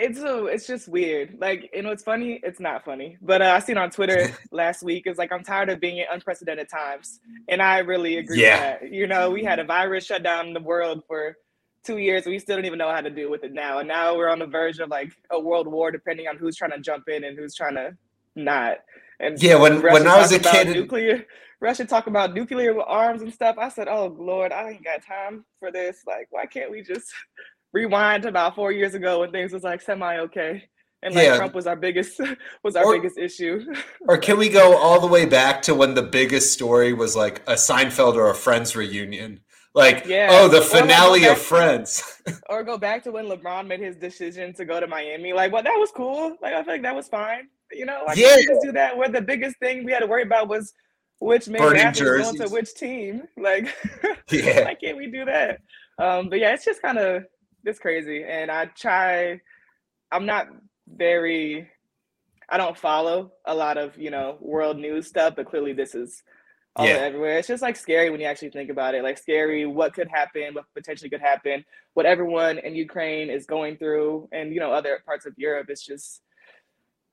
it's 0.00 0.18
a, 0.20 0.46
it's 0.46 0.66
just 0.66 0.88
weird. 0.88 1.36
Like, 1.38 1.70
you 1.74 1.82
know, 1.82 1.90
it's 1.90 2.02
funny. 2.02 2.40
It's 2.42 2.58
not 2.58 2.84
funny, 2.84 3.18
but 3.20 3.42
uh, 3.42 3.52
I 3.56 3.58
seen 3.58 3.76
on 3.76 3.90
Twitter 3.90 4.34
last 4.50 4.82
week. 4.82 5.02
It's 5.06 5.18
like 5.18 5.30
I'm 5.30 5.44
tired 5.44 5.68
of 5.68 5.78
being 5.78 5.98
in 5.98 6.06
unprecedented 6.10 6.70
times, 6.70 7.20
and 7.48 7.60
I 7.60 7.78
really 7.78 8.16
agree 8.16 8.42
yeah. 8.42 8.72
with 8.72 8.80
that. 8.80 8.92
You 8.92 9.06
know, 9.06 9.30
we 9.30 9.44
had 9.44 9.58
a 9.58 9.64
virus 9.64 10.06
shut 10.06 10.22
down 10.22 10.54
the 10.54 10.60
world 10.60 11.02
for 11.06 11.36
two 11.84 11.98
years 11.98 12.26
we 12.26 12.38
still 12.38 12.56
don't 12.56 12.64
even 12.64 12.78
know 12.78 12.90
how 12.90 13.00
to 13.00 13.10
deal 13.10 13.30
with 13.30 13.44
it 13.44 13.52
now 13.52 13.78
and 13.78 13.88
now 13.88 14.16
we're 14.16 14.28
on 14.28 14.38
the 14.38 14.46
verge 14.46 14.78
of 14.78 14.88
like 14.90 15.12
a 15.30 15.40
world 15.40 15.66
war 15.66 15.90
depending 15.90 16.26
on 16.26 16.36
who's 16.36 16.56
trying 16.56 16.70
to 16.70 16.80
jump 16.80 17.08
in 17.08 17.24
and 17.24 17.38
who's 17.38 17.54
trying 17.54 17.74
to 17.74 17.96
not 18.36 18.78
and 19.18 19.42
yeah 19.42 19.54
when 19.54 19.80
Russia 19.80 19.94
when 19.94 20.06
i 20.06 20.18
was 20.18 20.32
a 20.32 20.38
kid 20.38 20.68
nuclear 20.68 21.26
russia 21.60 21.84
talk 21.84 22.06
about 22.06 22.34
nuclear 22.34 22.80
arms 22.82 23.22
and 23.22 23.32
stuff 23.32 23.56
i 23.58 23.68
said 23.68 23.88
oh 23.88 24.14
lord 24.18 24.52
i 24.52 24.70
ain't 24.70 24.84
got 24.84 25.04
time 25.04 25.44
for 25.58 25.72
this 25.72 26.02
like 26.06 26.26
why 26.30 26.46
can't 26.46 26.70
we 26.70 26.82
just 26.82 27.12
rewind 27.72 28.22
to 28.22 28.28
about 28.28 28.54
four 28.54 28.72
years 28.72 28.94
ago 28.94 29.20
when 29.20 29.30
things 29.30 29.52
was 29.52 29.62
like 29.62 29.80
semi 29.80 30.18
okay 30.18 30.62
and 31.02 31.14
like 31.14 31.24
yeah. 31.24 31.36
Trump 31.36 31.54
was 31.54 31.66
our 31.66 31.76
biggest 31.76 32.20
was 32.62 32.76
our 32.76 32.84
or, 32.84 32.96
biggest 32.96 33.18
issue. 33.18 33.64
or 34.08 34.18
can 34.18 34.38
we 34.38 34.48
go 34.48 34.76
all 34.76 35.00
the 35.00 35.06
way 35.06 35.24
back 35.24 35.62
to 35.62 35.74
when 35.74 35.94
the 35.94 36.02
biggest 36.02 36.52
story 36.52 36.92
was 36.92 37.16
like 37.16 37.40
a 37.46 37.54
Seinfeld 37.54 38.14
or 38.14 38.28
a 38.28 38.34
Friends 38.34 38.76
reunion? 38.76 39.40
Like, 39.74 40.04
yeah. 40.06 40.28
oh, 40.32 40.48
the 40.48 40.60
finale 40.60 41.26
of 41.26 41.38
Friends. 41.52 42.20
or 42.48 42.64
go 42.64 42.76
back 42.76 43.04
to 43.04 43.12
when 43.12 43.26
LeBron 43.26 43.66
made 43.66 43.80
his 43.80 43.96
decision 43.96 44.52
to 44.54 44.64
go 44.64 44.80
to 44.80 44.86
Miami. 44.86 45.32
Like, 45.32 45.52
well, 45.52 45.62
that 45.62 45.76
was 45.78 45.92
cool. 45.92 46.36
Like, 46.42 46.54
I 46.54 46.64
feel 46.64 46.74
like 46.74 46.82
that 46.82 46.96
was 46.96 47.08
fine. 47.08 47.48
You 47.70 47.86
know, 47.86 48.02
like, 48.06 48.18
yeah. 48.18 48.36
just 48.36 48.62
do 48.62 48.72
that. 48.72 48.96
Where 48.96 49.08
the 49.08 49.20
biggest 49.20 49.58
thing 49.58 49.84
we 49.84 49.92
had 49.92 50.00
to 50.00 50.08
worry 50.08 50.22
about 50.22 50.48
was 50.48 50.72
which 51.20 51.48
man 51.48 51.60
going 51.60 51.94
to 51.94 52.48
which 52.48 52.74
team. 52.74 53.22
Like, 53.36 53.72
yeah. 54.30 54.64
why 54.64 54.74
can't 54.74 54.96
we 54.96 55.06
do 55.06 55.24
that? 55.24 55.60
Um, 55.98 56.28
but 56.28 56.40
yeah, 56.40 56.52
it's 56.52 56.64
just 56.64 56.82
kind 56.82 56.98
of 56.98 57.24
it's 57.64 57.78
crazy. 57.78 58.24
And 58.24 58.50
I 58.50 58.66
try. 58.66 59.40
I'm 60.10 60.26
not 60.26 60.48
very. 60.88 61.68
I 62.48 62.56
don't 62.56 62.76
follow 62.76 63.32
a 63.46 63.54
lot 63.54 63.78
of 63.78 63.96
you 63.96 64.10
know 64.10 64.36
world 64.40 64.78
news 64.78 65.06
stuff, 65.06 65.34
but 65.36 65.46
clearly 65.46 65.72
this 65.72 65.94
is 65.94 66.22
all 66.80 66.86
yeah. 66.86 66.94
everywhere. 66.94 67.38
It's 67.38 67.48
just 67.48 67.62
like 67.62 67.76
scary 67.76 68.10
when 68.10 68.20
you 68.20 68.26
actually 68.26 68.50
think 68.50 68.70
about 68.70 68.94
it. 68.94 69.02
Like 69.02 69.18
scary, 69.18 69.66
what 69.66 69.92
could 69.92 70.08
happen, 70.08 70.54
what 70.54 70.64
potentially 70.74 71.10
could 71.10 71.20
happen, 71.20 71.64
what 71.94 72.06
everyone 72.06 72.58
in 72.58 72.74
Ukraine 72.74 73.30
is 73.30 73.46
going 73.46 73.76
through, 73.76 74.28
and 74.32 74.52
you 74.52 74.60
know 74.60 74.72
other 74.72 75.02
parts 75.04 75.26
of 75.26 75.34
Europe. 75.36 75.66
It's 75.68 75.84
just 75.84 76.22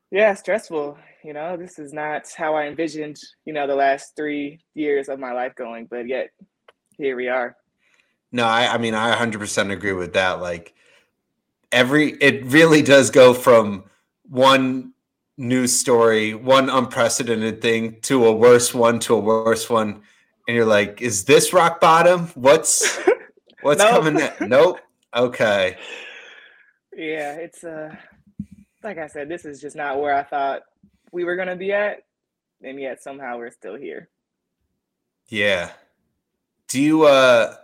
yeah, 0.10 0.34
stressful. 0.36 0.98
You 1.24 1.34
know, 1.34 1.58
this 1.58 1.80
is 1.80 1.92
not 1.92 2.32
how 2.36 2.56
I 2.56 2.68
envisioned. 2.68 3.18
You 3.46 3.54
know, 3.54 3.68
the 3.68 3.76
last 3.76 4.16
three 4.16 4.60
years 4.74 5.10
of 5.10 5.20
my 5.20 5.34
life 5.34 5.54
going, 5.56 5.88
but 5.90 6.08
yet 6.08 6.30
here 6.98 7.16
we 7.16 7.28
are. 7.28 7.58
No, 8.32 8.46
I, 8.46 8.74
I 8.74 8.78
mean, 8.78 8.94
I 8.94 9.16
100% 9.16 9.72
agree 9.72 9.94
with 9.94 10.14
that. 10.14 10.42
Like 10.42 10.74
every, 11.72 12.12
it 12.22 12.46
really 12.46 12.82
does 12.82 13.10
go 13.10 13.34
from 13.34 13.86
one 14.24 14.94
news 15.38 15.80
story, 15.80 16.34
one 16.34 16.70
unprecedented 16.70 17.62
thing 17.62 18.02
to 18.02 18.26
a 18.26 18.34
worse 18.34 18.74
one 18.74 19.00
to 19.00 19.14
a 19.16 19.20
worse 19.20 19.70
one, 19.70 20.02
and 20.48 20.56
you're 20.56 20.66
like, 20.66 21.02
"Is 21.02 21.26
this 21.26 21.54
rock 21.54 21.80
bottom? 21.80 22.28
What's 22.36 22.98
what's 23.62 23.80
nope. 23.80 23.92
coming?" 23.92 24.14
Next? 24.16 24.42
Nope. 24.42 24.80
Okay. 25.16 25.78
Yeah, 26.96 27.34
it's 27.34 27.64
uh, 27.64 27.96
like 28.84 28.98
I 28.98 29.08
said, 29.08 29.30
this 29.30 29.46
is 29.46 29.62
just 29.62 29.76
not 29.76 30.02
where 30.02 30.16
I 30.16 30.24
thought 30.24 30.64
we 31.12 31.24
were 31.24 31.36
gonna 31.36 31.56
be 31.56 31.72
at, 31.72 32.04
and 32.64 32.80
yet 32.80 33.02
somehow 33.04 33.38
we're 33.38 33.52
still 33.52 33.76
here. 33.76 34.10
Yeah. 35.28 35.72
Do 36.68 36.82
you 36.82 37.04
uh, 37.06 37.56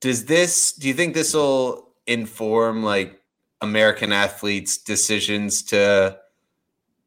does 0.00 0.24
this? 0.24 0.72
Do 0.72 0.88
you 0.88 0.94
think 0.94 1.14
this 1.14 1.34
will 1.34 1.90
inform 2.06 2.82
like 2.82 3.22
American 3.60 4.12
athletes' 4.12 4.76
decisions 4.76 5.62
to 5.64 6.18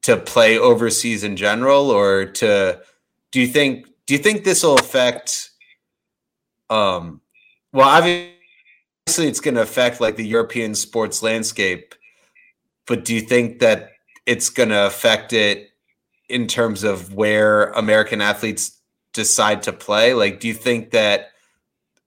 to 0.05 0.17
play 0.17 0.59
overseas 0.59 1.23
in 1.23 1.35
general, 1.35 1.89
or 1.89 2.25
to 2.25 2.79
do 3.31 3.41
you 3.41 3.47
think 3.47 3.87
do 4.05 4.13
you 4.13 4.19
think 4.19 4.43
this 4.43 4.61
will 4.61 4.75
affect? 4.75 5.49
Um, 6.69 7.21
well, 7.73 7.89
obviously, 7.89 8.29
it's 9.27 9.39
going 9.39 9.55
to 9.55 9.63
affect 9.63 9.99
like 9.99 10.15
the 10.15 10.25
European 10.25 10.75
sports 10.75 11.23
landscape, 11.23 11.95
but 12.85 13.03
do 13.03 13.15
you 13.15 13.21
think 13.21 13.59
that 13.59 13.93
it's 14.27 14.51
going 14.51 14.69
to 14.69 14.85
affect 14.85 15.33
it 15.33 15.69
in 16.29 16.45
terms 16.45 16.83
of 16.83 17.15
where 17.15 17.71
American 17.71 18.21
athletes 18.21 18.79
decide 19.11 19.63
to 19.63 19.73
play? 19.73 20.13
Like, 20.13 20.39
do 20.39 20.47
you 20.47 20.53
think 20.53 20.91
that, 20.91 21.29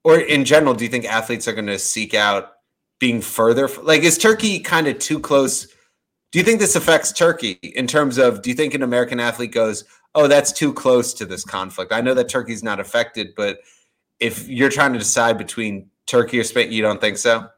or 0.05 0.21
in 0.21 0.45
general, 0.45 0.75
do 0.75 0.85
you 0.85 0.91
think 0.91 1.05
athletes 1.05 1.49
are 1.49 1.53
going 1.53 1.67
to 1.67 1.81
seek 1.81 2.15
out 2.15 2.53
being 3.01 3.21
further? 3.21 3.69
Like, 3.83 4.03
is 4.03 4.19
Turkey 4.19 4.61
kind 4.61 4.87
of 4.87 5.01
too 5.01 5.19
close? 5.19 5.67
Do 6.31 6.39
you 6.39 6.45
think 6.45 6.61
this 6.61 6.77
affects 6.77 7.13
Turkey 7.13 7.59
in 7.63 7.87
terms 7.87 8.19
of 8.19 8.43
do 8.43 8.51
you 8.51 8.57
think 8.57 8.75
an 8.75 8.83
American 8.83 9.19
athlete 9.19 9.53
goes, 9.53 9.85
oh, 10.15 10.29
that's 10.29 10.53
too 10.53 10.73
close 10.73 11.15
to 11.15 11.25
this 11.25 11.45
conflict? 11.45 11.93
I 11.93 12.01
know 12.01 12.15
that 12.15 12.29
Turkey's 12.29 12.63
not 12.63 12.81
affected, 12.81 13.29
but 13.35 13.61
if 14.21 14.49
you're 14.49 14.69
trying 14.69 14.93
to 14.93 14.99
decide 14.99 15.39
between 15.39 15.89
Turkey 16.07 16.39
or 16.39 16.45
Spain, 16.45 16.71
you 16.73 16.83
don't 16.83 17.01
think 17.01 17.17
so? 17.17 17.49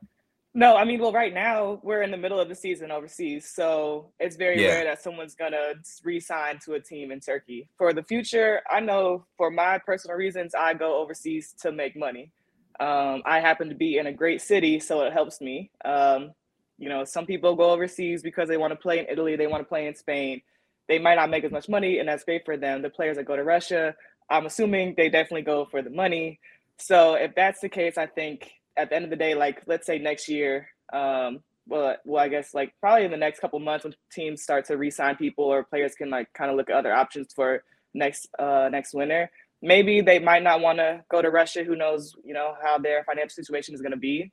No, 0.53 0.77
I 0.77 0.85
mean, 0.85 1.00
well, 1.00 1.12
right 1.12 1.33
now 1.33 1.81
we're 1.85 2.03
in 2.03 2.11
the 2.11 2.17
middle 2.17 2.41
of 2.41 2.49
the 2.49 2.57
season 2.57 2.91
overseas, 2.91 3.49
so 3.49 4.11
it's 4.19 4.35
very 4.35 4.61
yeah. 4.61 4.69
rare 4.69 4.85
that 4.85 5.00
someone's 5.00 5.37
gonna 5.37 5.75
re-sign 6.03 6.59
to 6.65 6.75
a 6.75 6.81
team 6.81 7.12
in 7.12 7.21
Turkey. 7.21 7.69
For 7.79 7.93
the 7.93 8.03
future, 8.03 8.61
I 8.69 8.81
know 8.81 9.27
for 9.37 9.50
my 9.53 9.79
personal 9.79 10.17
reasons, 10.17 10.53
I 10.55 10.75
go 10.75 11.00
overseas 11.00 11.55
to 11.61 11.71
make 11.71 11.97
money. 11.97 12.33
Um, 12.81 13.23
I 13.27 13.39
happen 13.39 13.69
to 13.69 13.77
be 13.77 13.99
in 13.99 14.09
a 14.09 14.12
great 14.12 14.43
city, 14.43 14.81
so 14.81 15.03
it 15.03 15.12
helps 15.12 15.41
me. 15.41 15.71
Um, 15.85 16.33
you 16.81 16.89
know, 16.89 17.05
some 17.05 17.27
people 17.27 17.55
go 17.55 17.71
overseas 17.71 18.23
because 18.23 18.49
they 18.49 18.57
want 18.57 18.73
to 18.73 18.77
play 18.77 18.99
in 18.99 19.07
Italy, 19.09 19.37
they 19.37 19.47
want 19.47 19.61
to 19.61 19.69
play 19.69 19.87
in 19.87 19.95
Spain. 19.95 20.41
They 20.89 20.99
might 20.99 21.17
not 21.17 21.31
make 21.31 21.45
as 21.45 21.53
much 21.53 21.69
money, 21.69 21.99
and 21.99 22.09
that's 22.09 22.25
great 22.25 22.45
for 22.45 22.57
them. 22.57 22.83
The 22.83 22.91
players 22.91 23.17
that 23.17 23.27
go 23.27 23.37
to 23.37 23.45
Russia, 23.45 23.95
I'm 24.31 24.47
assuming 24.47 24.95
they 24.97 25.11
definitely 25.11 25.43
go 25.43 25.67
for 25.67 25.83
the 25.83 25.91
money. 25.91 26.41
So 26.79 27.15
if 27.15 27.35
that's 27.35 27.61
the 27.61 27.69
case, 27.69 27.99
I 27.99 28.07
think 28.07 28.51
at 28.79 28.89
the 28.89 28.97
end 28.97 29.05
of 29.05 29.11
the 29.11 29.17
day, 29.17 29.35
like 29.35 29.63
let's 29.67 29.87
say 29.87 29.99
next 29.99 30.27
year, 30.29 30.69
um, 30.93 31.41
well, 31.69 31.97
well, 32.07 32.25
I 32.25 32.29
guess 32.29 32.55
like 32.55 32.73
probably 32.81 33.05
in 33.05 33.11
the 33.11 33.19
next 33.19 33.41
couple 33.41 33.59
months 33.61 33.85
when 33.85 33.95
teams 34.11 34.43
start 34.43 34.65
to 34.67 34.77
re-sign 34.79 35.17
people 35.17 35.45
or 35.45 35.63
players 35.63 35.95
can 35.95 36.09
like 36.09 36.33
kind 36.33 36.51
of 36.51 36.57
look 36.57 36.71
at 36.71 36.77
other 36.77 36.95
options 36.95 37.33
for 37.35 37.63
next 37.93 38.29
uh, 38.39 38.71
next 38.73 38.95
winter. 38.95 39.31
Maybe 39.63 40.01
they 40.01 40.19
might 40.19 40.43
not 40.43 40.63
want 40.63 40.79
to 40.79 41.05
go 41.11 41.21
to 41.21 41.31
Russia. 41.31 41.63
Who 41.63 41.77
knows? 41.77 42.15
You 42.25 42.33
know 42.33 42.55
how 42.63 42.79
their 42.79 43.05
financial 43.05 43.35
situation 43.35 43.75
is 43.75 43.83
going 43.83 43.93
to 43.93 43.99
be. 43.99 44.33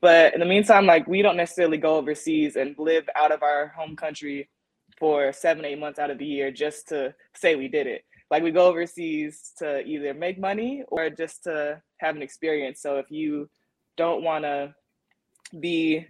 But 0.00 0.34
in 0.34 0.40
the 0.40 0.46
meantime, 0.46 0.86
like 0.86 1.06
we 1.06 1.22
don't 1.22 1.36
necessarily 1.36 1.78
go 1.78 1.96
overseas 1.96 2.56
and 2.56 2.74
live 2.78 3.08
out 3.16 3.32
of 3.32 3.42
our 3.42 3.68
home 3.68 3.96
country 3.96 4.48
for 4.98 5.32
seven, 5.32 5.64
eight 5.64 5.78
months 5.78 5.98
out 5.98 6.10
of 6.10 6.18
the 6.18 6.26
year 6.26 6.50
just 6.50 6.88
to 6.88 7.14
say 7.34 7.56
we 7.56 7.68
did 7.68 7.86
it. 7.86 8.04
Like 8.30 8.44
we 8.44 8.52
go 8.52 8.66
overseas 8.66 9.52
to 9.58 9.80
either 9.80 10.14
make 10.14 10.38
money 10.38 10.84
or 10.88 11.10
just 11.10 11.44
to 11.44 11.82
have 11.98 12.14
an 12.14 12.22
experience. 12.22 12.80
So 12.80 12.98
if 12.98 13.10
you 13.10 13.48
don't 13.96 14.22
want 14.22 14.44
to 14.44 14.74
be, 15.58 16.06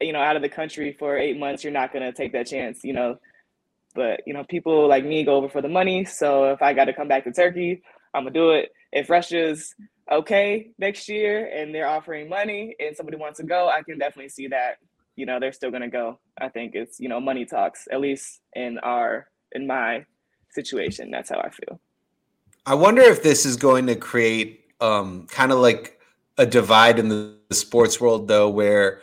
you 0.00 0.12
know, 0.12 0.20
out 0.20 0.36
of 0.36 0.42
the 0.42 0.48
country 0.48 0.94
for 0.98 1.16
eight 1.16 1.38
months, 1.38 1.64
you're 1.64 1.72
not 1.72 1.92
going 1.92 2.04
to 2.04 2.12
take 2.12 2.32
that 2.32 2.48
chance, 2.48 2.80
you 2.84 2.92
know. 2.92 3.16
But, 3.94 4.20
you 4.26 4.34
know, 4.34 4.44
people 4.44 4.88
like 4.88 5.04
me 5.04 5.24
go 5.24 5.36
over 5.36 5.48
for 5.48 5.62
the 5.62 5.68
money. 5.68 6.04
So 6.04 6.50
if 6.52 6.60
I 6.60 6.74
got 6.74 6.86
to 6.86 6.92
come 6.92 7.08
back 7.08 7.24
to 7.24 7.32
Turkey, 7.32 7.80
I'm 8.12 8.24
going 8.24 8.34
to 8.34 8.40
do 8.40 8.50
it. 8.50 8.70
If 8.92 9.08
Russia's 9.08 9.74
okay 10.10 10.70
next 10.78 11.08
year 11.08 11.50
and 11.54 11.74
they're 11.74 11.88
offering 11.88 12.28
money 12.28 12.74
and 12.78 12.96
somebody 12.96 13.16
wants 13.16 13.38
to 13.40 13.46
go, 13.46 13.68
I 13.68 13.82
can 13.82 13.98
definitely 13.98 14.28
see 14.28 14.48
that. 14.48 14.76
You 15.16 15.26
know, 15.26 15.38
they're 15.38 15.52
still 15.52 15.70
gonna 15.70 15.88
go. 15.88 16.18
I 16.40 16.48
think 16.48 16.74
it's 16.74 16.98
you 16.98 17.08
know 17.08 17.20
money 17.20 17.44
talks. 17.44 17.86
At 17.90 18.00
least 18.00 18.40
in 18.54 18.78
our 18.78 19.28
in 19.52 19.66
my 19.66 20.04
situation, 20.50 21.10
that's 21.10 21.30
how 21.30 21.38
I 21.38 21.50
feel. 21.50 21.80
I 22.66 22.74
wonder 22.74 23.02
if 23.02 23.22
this 23.22 23.44
is 23.44 23.56
going 23.56 23.86
to 23.88 23.94
create 23.94 24.64
um, 24.80 25.26
kind 25.26 25.52
of 25.52 25.58
like 25.58 26.00
a 26.38 26.46
divide 26.46 26.98
in 26.98 27.08
the, 27.08 27.34
sports 27.52 28.00
world, 28.00 28.26
though, 28.26 28.48
where 28.48 29.00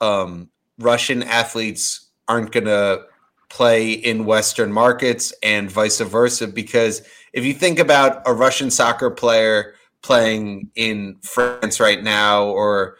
um, 0.00 0.48
Russian 0.80 1.22
athletes 1.22 2.08
aren't 2.26 2.50
going 2.50 2.64
to 2.64 3.04
play 3.48 3.92
in 3.92 4.24
Western 4.24 4.72
markets 4.72 5.32
and 5.40 5.70
vice 5.70 6.00
versa. 6.00 6.48
Because 6.48 7.02
if 7.32 7.44
you 7.44 7.54
think 7.54 7.78
about 7.78 8.22
a 8.26 8.32
Russian 8.32 8.70
soccer 8.72 9.08
player 9.08 9.74
playing 10.02 10.70
in 10.74 11.16
France 11.22 11.80
right 11.80 12.02
now 12.02 12.44
or 12.44 12.96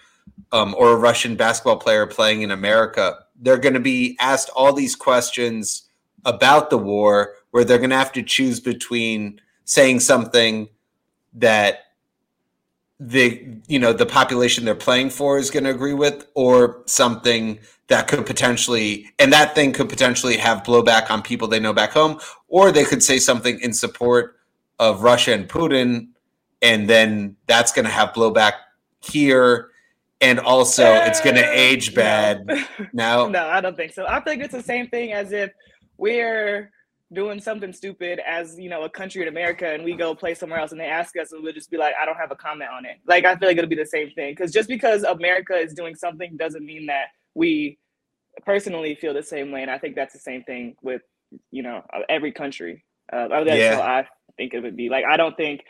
um, 0.52 0.74
or 0.78 0.92
a 0.92 0.96
Russian 0.96 1.34
basketball 1.36 1.78
player 1.78 2.06
playing 2.06 2.42
in 2.42 2.50
America, 2.50 3.18
they're 3.40 3.58
going 3.58 3.74
to 3.74 3.80
be 3.80 4.16
asked 4.20 4.50
all 4.54 4.72
these 4.72 4.94
questions 4.94 5.88
about 6.24 6.70
the 6.70 6.78
war 6.78 7.34
where 7.50 7.64
they're 7.64 7.78
going 7.78 7.90
to 7.90 7.96
have 7.96 8.12
to 8.12 8.22
choose 8.22 8.60
between 8.60 9.40
saying 9.64 10.00
something 10.00 10.68
that 11.34 11.80
the 13.00 13.44
you 13.66 13.78
know 13.78 13.92
the 13.92 14.06
population 14.06 14.64
they're 14.64 14.74
playing 14.76 15.10
for 15.10 15.36
is 15.36 15.50
going 15.50 15.64
to 15.64 15.70
agree 15.70 15.94
with 15.94 16.26
or 16.34 16.82
something 16.86 17.58
that 17.88 18.06
could 18.06 18.24
potentially 18.24 19.10
and 19.18 19.32
that 19.32 19.56
thing 19.56 19.72
could 19.72 19.88
potentially 19.88 20.36
have 20.36 20.62
blowback 20.62 21.10
on 21.10 21.20
people 21.20 21.48
they 21.48 21.58
know 21.58 21.72
back 21.72 21.90
home 21.90 22.20
or 22.46 22.70
they 22.70 22.84
could 22.84 23.02
say 23.02 23.18
something 23.18 23.58
in 23.60 23.72
support 23.72 24.36
of 24.78 25.02
Russia 25.02 25.32
and 25.32 25.48
Putin 25.48 26.11
and 26.62 26.88
then 26.88 27.36
that's 27.46 27.72
going 27.72 27.84
to 27.84 27.90
have 27.90 28.12
blowback 28.12 28.52
here 29.00 29.70
and 30.20 30.38
also 30.38 30.84
it's 30.84 31.20
going 31.20 31.34
to 31.34 31.50
age 31.50 31.94
bad. 31.94 32.48
No. 32.92 33.28
no 33.28 33.46
i 33.46 33.60
don't 33.60 33.76
think 33.76 33.92
so. 33.92 34.06
I 34.06 34.20
think 34.20 34.42
it's 34.42 34.54
the 34.54 34.62
same 34.62 34.88
thing 34.88 35.12
as 35.12 35.32
if 35.32 35.50
we're 35.98 36.70
doing 37.12 37.40
something 37.40 37.72
stupid 37.72 38.20
as 38.26 38.58
you 38.58 38.70
know 38.70 38.82
a 38.82 38.88
country 38.88 39.20
in 39.20 39.28
america 39.28 39.68
and 39.68 39.84
we 39.84 39.94
go 39.94 40.14
play 40.14 40.34
somewhere 40.34 40.58
else 40.58 40.72
and 40.72 40.80
they 40.80 40.86
ask 40.86 41.14
us 41.18 41.32
and 41.32 41.42
we'll 41.42 41.52
just 41.52 41.70
be 41.70 41.76
like 41.76 41.94
i 42.00 42.06
don't 42.06 42.16
have 42.16 42.30
a 42.30 42.36
comment 42.36 42.70
on 42.72 42.86
it. 42.86 42.96
Like 43.06 43.24
i 43.24 43.36
feel 43.36 43.48
like 43.48 43.58
it'll 43.58 43.68
be 43.68 43.76
the 43.76 43.84
same 43.84 44.10
thing 44.12 44.32
because 44.32 44.50
just 44.50 44.68
because 44.68 45.02
america 45.04 45.54
is 45.54 45.74
doing 45.74 45.94
something 45.94 46.36
doesn't 46.36 46.64
mean 46.64 46.86
that 46.86 47.06
we 47.34 47.78
personally 48.46 48.94
feel 48.94 49.12
the 49.12 49.22
same 49.22 49.50
way 49.50 49.60
and 49.62 49.70
i 49.70 49.78
think 49.78 49.94
that's 49.94 50.14
the 50.14 50.20
same 50.20 50.42
thing 50.44 50.74
with 50.82 51.02
you 51.50 51.62
know 51.62 51.82
every 52.08 52.32
country. 52.32 52.84
Uh, 53.12 53.28
that's 53.44 53.58
yeah. 53.58 53.76
how 53.76 53.82
i 53.82 54.06
think 54.36 54.54
it 54.54 54.60
would 54.60 54.76
be. 54.76 54.88
Like 54.88 55.04
i 55.04 55.16
don't 55.16 55.36
think 55.36 55.62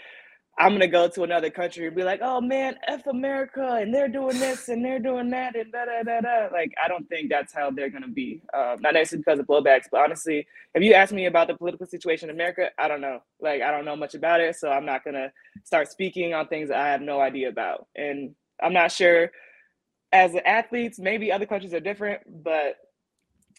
I'm 0.59 0.73
gonna 0.73 0.87
go 0.87 1.09
to 1.09 1.23
another 1.23 1.49
country 1.51 1.87
and 1.87 1.97
be 1.97 2.05
like, 2.05 2.21
oh 2.23 2.41
man, 2.41 2.77
F 2.87 3.07
America, 3.07 3.79
and 3.81 3.93
they're 3.93 4.09
doing 4.09 4.39
this 4.39 4.69
and 4.69 4.85
they're 4.85 4.99
doing 4.99 5.31
that 5.31 5.57
and 5.57 5.73
da 5.73 5.87
da 5.87 6.03
da 6.03 6.21
da. 6.21 6.49
Like, 6.53 6.73
I 6.83 6.89
don't 6.89 7.09
think 7.09 7.31
that's 7.31 7.55
how 7.55 7.71
they're 7.71 7.89
gonna 7.89 8.09
be. 8.09 8.43
Um, 8.53 8.77
not 8.81 8.95
necessarily 8.95 9.25
because 9.25 9.39
of 9.39 9.47
blowbacks, 9.47 9.87
but 9.91 10.03
honestly, 10.03 10.47
if 10.75 10.83
you 10.83 10.93
ask 10.93 11.13
me 11.13 11.27
about 11.27 11.49
the 11.49 11.55
political 11.55 11.87
situation 11.87 12.29
in 12.29 12.37
America, 12.37 12.69
I 12.79 12.87
don't 12.87 13.01
know. 13.01 13.21
Like, 13.41 13.63
I 13.63 13.71
don't 13.71 13.87
know 13.87 13.97
much 13.97 14.15
about 14.15 14.41
it, 14.41 14.57
so 14.57 14.71
I'm 14.71 14.85
not 14.85 15.05
gonna 15.05 15.33
start 15.65 15.91
speaking 15.91 16.35
on 16.35 16.49
things 16.49 16.71
I 16.71 16.89
have 16.89 17.01
no 17.01 17.21
idea 17.21 17.49
about. 17.49 17.87
And 17.97 18.35
I'm 18.63 18.75
not 18.75 18.93
sure. 18.93 19.31
As 20.13 20.35
athletes, 20.45 20.99
maybe 20.99 21.33
other 21.33 21.47
countries 21.47 21.73
are 21.73 21.81
different, 21.81 22.21
but 22.45 22.77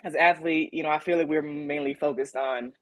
as 0.03 0.13
an 0.13 0.19
athlete, 0.19 0.73
you 0.73 0.83
know, 0.83 0.89
I 0.89 0.99
feel 0.99 1.17
like 1.17 1.27
we're 1.27 1.41
mainly 1.41 1.95
focused 1.95 2.35
on 2.35 2.73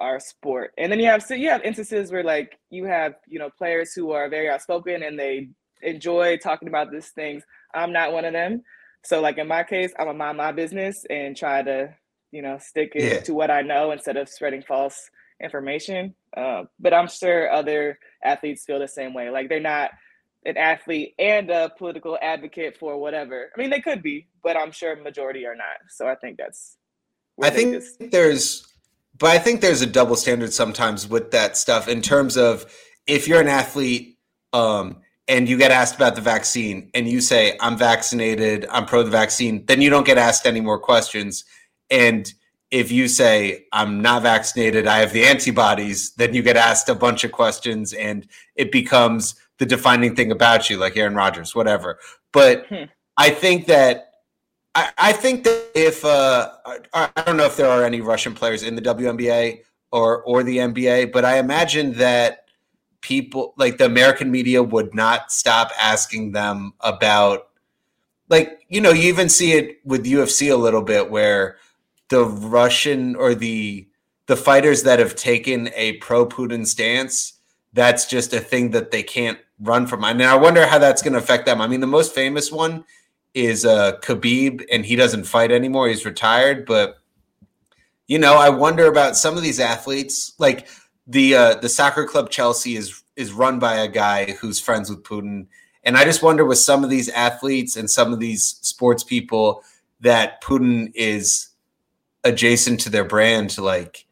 our 0.00 0.20
sport. 0.20 0.72
And 0.78 0.90
then 0.90 1.00
you 1.00 1.06
have 1.06 1.22
so 1.22 1.34
you 1.34 1.48
have 1.50 1.62
instances 1.62 2.12
where 2.12 2.24
like 2.24 2.58
you 2.70 2.84
have, 2.84 3.14
you 3.26 3.38
know, 3.38 3.50
players 3.50 3.92
who 3.92 4.12
are 4.12 4.28
very 4.28 4.48
outspoken 4.48 5.02
and 5.02 5.18
they 5.18 5.48
enjoy 5.82 6.36
talking 6.36 6.68
about 6.68 6.90
these 6.90 7.08
things. 7.08 7.42
I'm 7.74 7.92
not 7.92 8.12
one 8.12 8.24
of 8.24 8.32
them. 8.32 8.62
So 9.02 9.20
like 9.20 9.38
in 9.38 9.48
my 9.48 9.62
case, 9.62 9.92
I'm 9.98 10.08
a 10.08 10.14
mind 10.14 10.38
my 10.38 10.52
business 10.52 11.04
and 11.08 11.36
try 11.36 11.62
to, 11.62 11.94
you 12.30 12.42
know, 12.42 12.58
stick 12.58 12.92
it 12.94 13.12
yeah. 13.12 13.20
to 13.20 13.34
what 13.34 13.50
I 13.50 13.62
know 13.62 13.90
instead 13.90 14.16
of 14.16 14.28
spreading 14.28 14.62
false 14.62 15.10
information. 15.42 16.14
Uh, 16.36 16.64
but 16.78 16.94
I'm 16.94 17.08
sure 17.08 17.50
other 17.50 17.98
athletes 18.22 18.64
feel 18.64 18.78
the 18.78 18.88
same 18.88 19.14
way. 19.14 19.30
Like 19.30 19.48
they're 19.48 19.60
not 19.60 19.90
an 20.44 20.56
athlete 20.56 21.14
and 21.18 21.50
a 21.50 21.70
political 21.76 22.18
advocate 22.20 22.76
for 22.78 22.96
whatever. 22.98 23.50
I 23.54 23.60
mean, 23.60 23.70
they 23.70 23.80
could 23.80 24.02
be, 24.02 24.26
but 24.42 24.56
I'm 24.56 24.72
sure 24.72 24.96
majority 24.96 25.46
are 25.46 25.56
not. 25.56 25.66
So 25.88 26.08
I 26.08 26.14
think 26.14 26.38
that's. 26.38 26.76
I 27.42 27.50
think 27.50 27.74
just... 27.74 28.10
there's 28.10 28.69
but 29.20 29.30
I 29.30 29.38
think 29.38 29.60
there's 29.60 29.82
a 29.82 29.86
double 29.86 30.16
standard 30.16 30.52
sometimes 30.52 31.06
with 31.06 31.30
that 31.30 31.56
stuff 31.56 31.86
in 31.86 32.00
terms 32.00 32.36
of 32.36 32.64
if 33.06 33.28
you're 33.28 33.40
an 33.40 33.48
athlete 33.48 34.18
um, 34.54 34.96
and 35.28 35.48
you 35.48 35.58
get 35.58 35.70
asked 35.70 35.94
about 35.94 36.16
the 36.16 36.22
vaccine 36.22 36.90
and 36.94 37.06
you 37.06 37.20
say, 37.20 37.56
I'm 37.60 37.76
vaccinated, 37.76 38.66
I'm 38.70 38.86
pro 38.86 39.02
the 39.02 39.10
vaccine, 39.10 39.64
then 39.66 39.82
you 39.82 39.90
don't 39.90 40.06
get 40.06 40.16
asked 40.18 40.46
any 40.46 40.60
more 40.60 40.78
questions. 40.78 41.44
And 41.90 42.32
if 42.70 42.90
you 42.90 43.08
say 43.08 43.66
I'm 43.72 44.00
not 44.00 44.22
vaccinated, 44.22 44.86
I 44.86 44.98
have 44.98 45.12
the 45.12 45.24
antibodies, 45.24 46.14
then 46.14 46.32
you 46.32 46.42
get 46.42 46.56
asked 46.56 46.88
a 46.88 46.94
bunch 46.94 47.22
of 47.22 47.30
questions 47.30 47.92
and 47.92 48.26
it 48.56 48.72
becomes 48.72 49.34
the 49.58 49.66
defining 49.66 50.16
thing 50.16 50.32
about 50.32 50.70
you, 50.70 50.78
like 50.78 50.96
Aaron 50.96 51.14
Rodgers, 51.14 51.54
whatever. 51.54 51.98
But 52.32 52.66
hmm. 52.68 52.84
I 53.18 53.28
think 53.28 53.66
that 53.66 54.09
I, 54.74 54.90
I, 54.98 55.12
think 55.12 55.44
that 55.44 55.70
if 55.74 56.04
uh, 56.04 56.50
I, 56.94 57.10
I 57.16 57.22
don't 57.22 57.36
know 57.36 57.44
if 57.44 57.56
there 57.56 57.68
are 57.68 57.84
any 57.84 58.00
Russian 58.00 58.34
players 58.34 58.62
in 58.62 58.76
the 58.76 58.82
WNBA 58.82 59.62
or 59.90 60.22
or 60.22 60.42
the 60.42 60.58
NBA, 60.58 61.12
but 61.12 61.24
I 61.24 61.38
imagine 61.38 61.92
that 61.94 62.48
people 63.00 63.54
like 63.56 63.78
the 63.78 63.86
American 63.86 64.30
media 64.30 64.62
would 64.62 64.94
not 64.94 65.32
stop 65.32 65.72
asking 65.80 66.32
them 66.32 66.74
about 66.80 67.48
like 68.28 68.64
you 68.68 68.80
know 68.80 68.90
you 68.90 69.08
even 69.08 69.28
see 69.28 69.52
it 69.52 69.80
with 69.84 70.04
UFC 70.04 70.52
a 70.52 70.56
little 70.56 70.82
bit 70.82 71.10
where 71.10 71.56
the 72.08 72.24
Russian 72.24 73.16
or 73.16 73.34
the 73.34 73.88
the 74.26 74.36
fighters 74.36 74.84
that 74.84 75.00
have 75.00 75.16
taken 75.16 75.70
a 75.74 75.94
pro 75.94 76.26
Putin 76.26 76.64
stance 76.66 77.40
that's 77.72 78.06
just 78.06 78.32
a 78.32 78.40
thing 78.40 78.70
that 78.70 78.90
they 78.90 79.02
can't 79.02 79.38
run 79.60 79.86
from. 79.86 80.04
I 80.04 80.12
mean, 80.12 80.26
I 80.26 80.34
wonder 80.34 80.66
how 80.66 80.78
that's 80.78 81.02
going 81.02 81.12
to 81.12 81.18
affect 81.18 81.46
them. 81.46 81.60
I 81.60 81.66
mean, 81.66 81.80
the 81.80 81.86
most 81.86 82.14
famous 82.14 82.50
one 82.50 82.84
is 83.34 83.64
uh, 83.64 83.98
Khabib, 84.02 84.64
and 84.72 84.84
he 84.84 84.96
doesn't 84.96 85.24
fight 85.24 85.50
anymore. 85.50 85.88
He's 85.88 86.04
retired. 86.04 86.66
But 86.66 86.98
you 88.06 88.18
know, 88.18 88.34
I 88.34 88.48
wonder 88.48 88.86
about 88.86 89.16
some 89.16 89.36
of 89.36 89.42
these 89.42 89.60
athletes. 89.60 90.34
Like 90.38 90.66
the 91.06 91.34
uh, 91.34 91.54
the 91.56 91.68
soccer 91.68 92.06
club 92.06 92.30
Chelsea 92.30 92.76
is 92.76 93.02
is 93.16 93.32
run 93.32 93.58
by 93.58 93.74
a 93.74 93.88
guy 93.88 94.32
who's 94.32 94.60
friends 94.60 94.90
with 94.90 95.02
Putin, 95.02 95.46
and 95.84 95.96
I 95.96 96.04
just 96.04 96.22
wonder 96.22 96.44
with 96.44 96.58
some 96.58 96.84
of 96.84 96.90
these 96.90 97.08
athletes 97.10 97.76
and 97.76 97.90
some 97.90 98.12
of 98.12 98.20
these 98.20 98.58
sports 98.62 99.04
people 99.04 99.62
that 100.00 100.42
Putin 100.42 100.90
is 100.94 101.48
adjacent 102.24 102.80
to 102.80 102.90
their 102.90 103.04
brand. 103.04 103.56
Like, 103.58 104.06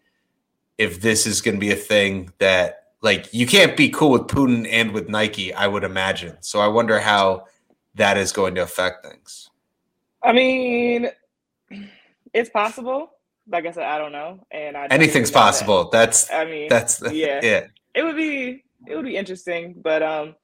if 0.77 1.01
this 1.01 1.27
is 1.27 1.41
going 1.41 1.57
to 1.57 1.61
be 1.61 1.73
a 1.73 1.77
thing 1.77 2.33
that 2.39 2.79
like 3.01 3.33
you 3.33 3.47
can't 3.47 3.77
be 3.77 3.89
cool 3.89 4.11
with 4.11 4.23
Putin 4.23 4.67
and 4.71 4.93
with 4.93 5.09
Nike, 5.09 5.53
I 5.53 5.67
would 5.67 5.85
imagine. 5.85 6.37
So 6.41 6.61
I 6.61 6.69
wonder 6.69 6.99
how 6.99 7.47
that 7.99 8.17
is 8.17 8.33
going 8.33 8.55
to 8.57 8.63
affect 8.63 9.07
things. 9.07 9.51
I 10.23 10.33
mean, 10.33 11.11
it's 12.33 12.51
possible. 12.51 13.11
Like 13.51 13.67
I 13.67 13.71
said, 13.71 13.85
I 13.85 13.99
don't 13.99 14.13
know, 14.13 14.45
and 14.51 14.77
I 14.77 14.87
anything's 14.87 15.31
possible. 15.31 15.85
That. 15.85 15.93
That's 15.93 16.33
I 16.33 16.45
mean, 16.45 16.69
that's 16.69 16.97
the, 16.99 17.15
yeah. 17.15 17.41
yeah. 17.43 17.67
It 17.95 18.03
would 18.03 18.17
be 18.17 18.65
it 18.87 18.97
would 18.97 19.05
be 19.05 19.17
interesting, 19.17 19.75
but 19.83 20.03
um, 20.03 20.35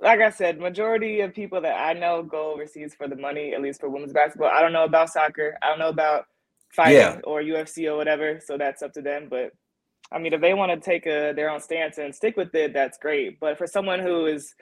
like 0.00 0.20
I 0.20 0.30
said, 0.30 0.58
majority 0.58 1.20
of 1.20 1.34
people 1.34 1.60
that 1.60 1.74
I 1.74 1.92
know 1.92 2.22
go 2.22 2.52
overseas 2.52 2.94
for 2.94 3.08
the 3.08 3.16
money, 3.16 3.52
at 3.52 3.60
least 3.60 3.80
for 3.80 3.88
women's 3.88 4.12
basketball. 4.12 4.48
I 4.48 4.62
don't 4.62 4.72
know 4.72 4.84
about 4.84 5.10
soccer. 5.10 5.58
I 5.62 5.68
don't 5.68 5.78
know 5.78 5.88
about 5.88 6.26
fighting 6.70 6.96
yeah. 6.96 7.20
or 7.24 7.42
UFC 7.42 7.90
or 7.90 7.96
whatever. 7.96 8.40
So 8.44 8.56
that's 8.56 8.82
up 8.82 8.92
to 8.94 9.02
them. 9.02 9.26
But 9.28 9.52
I 10.12 10.18
mean, 10.18 10.32
if 10.32 10.40
they 10.40 10.54
want 10.54 10.72
to 10.72 10.78
take 10.78 11.06
a 11.06 11.32
their 11.34 11.50
own 11.50 11.60
stance 11.60 11.98
and 11.98 12.14
stick 12.14 12.36
with 12.36 12.54
it, 12.54 12.72
that's 12.72 12.96
great. 12.96 13.40
But 13.40 13.58
for 13.58 13.66
someone 13.66 14.00
who 14.00 14.26
is 14.26 14.54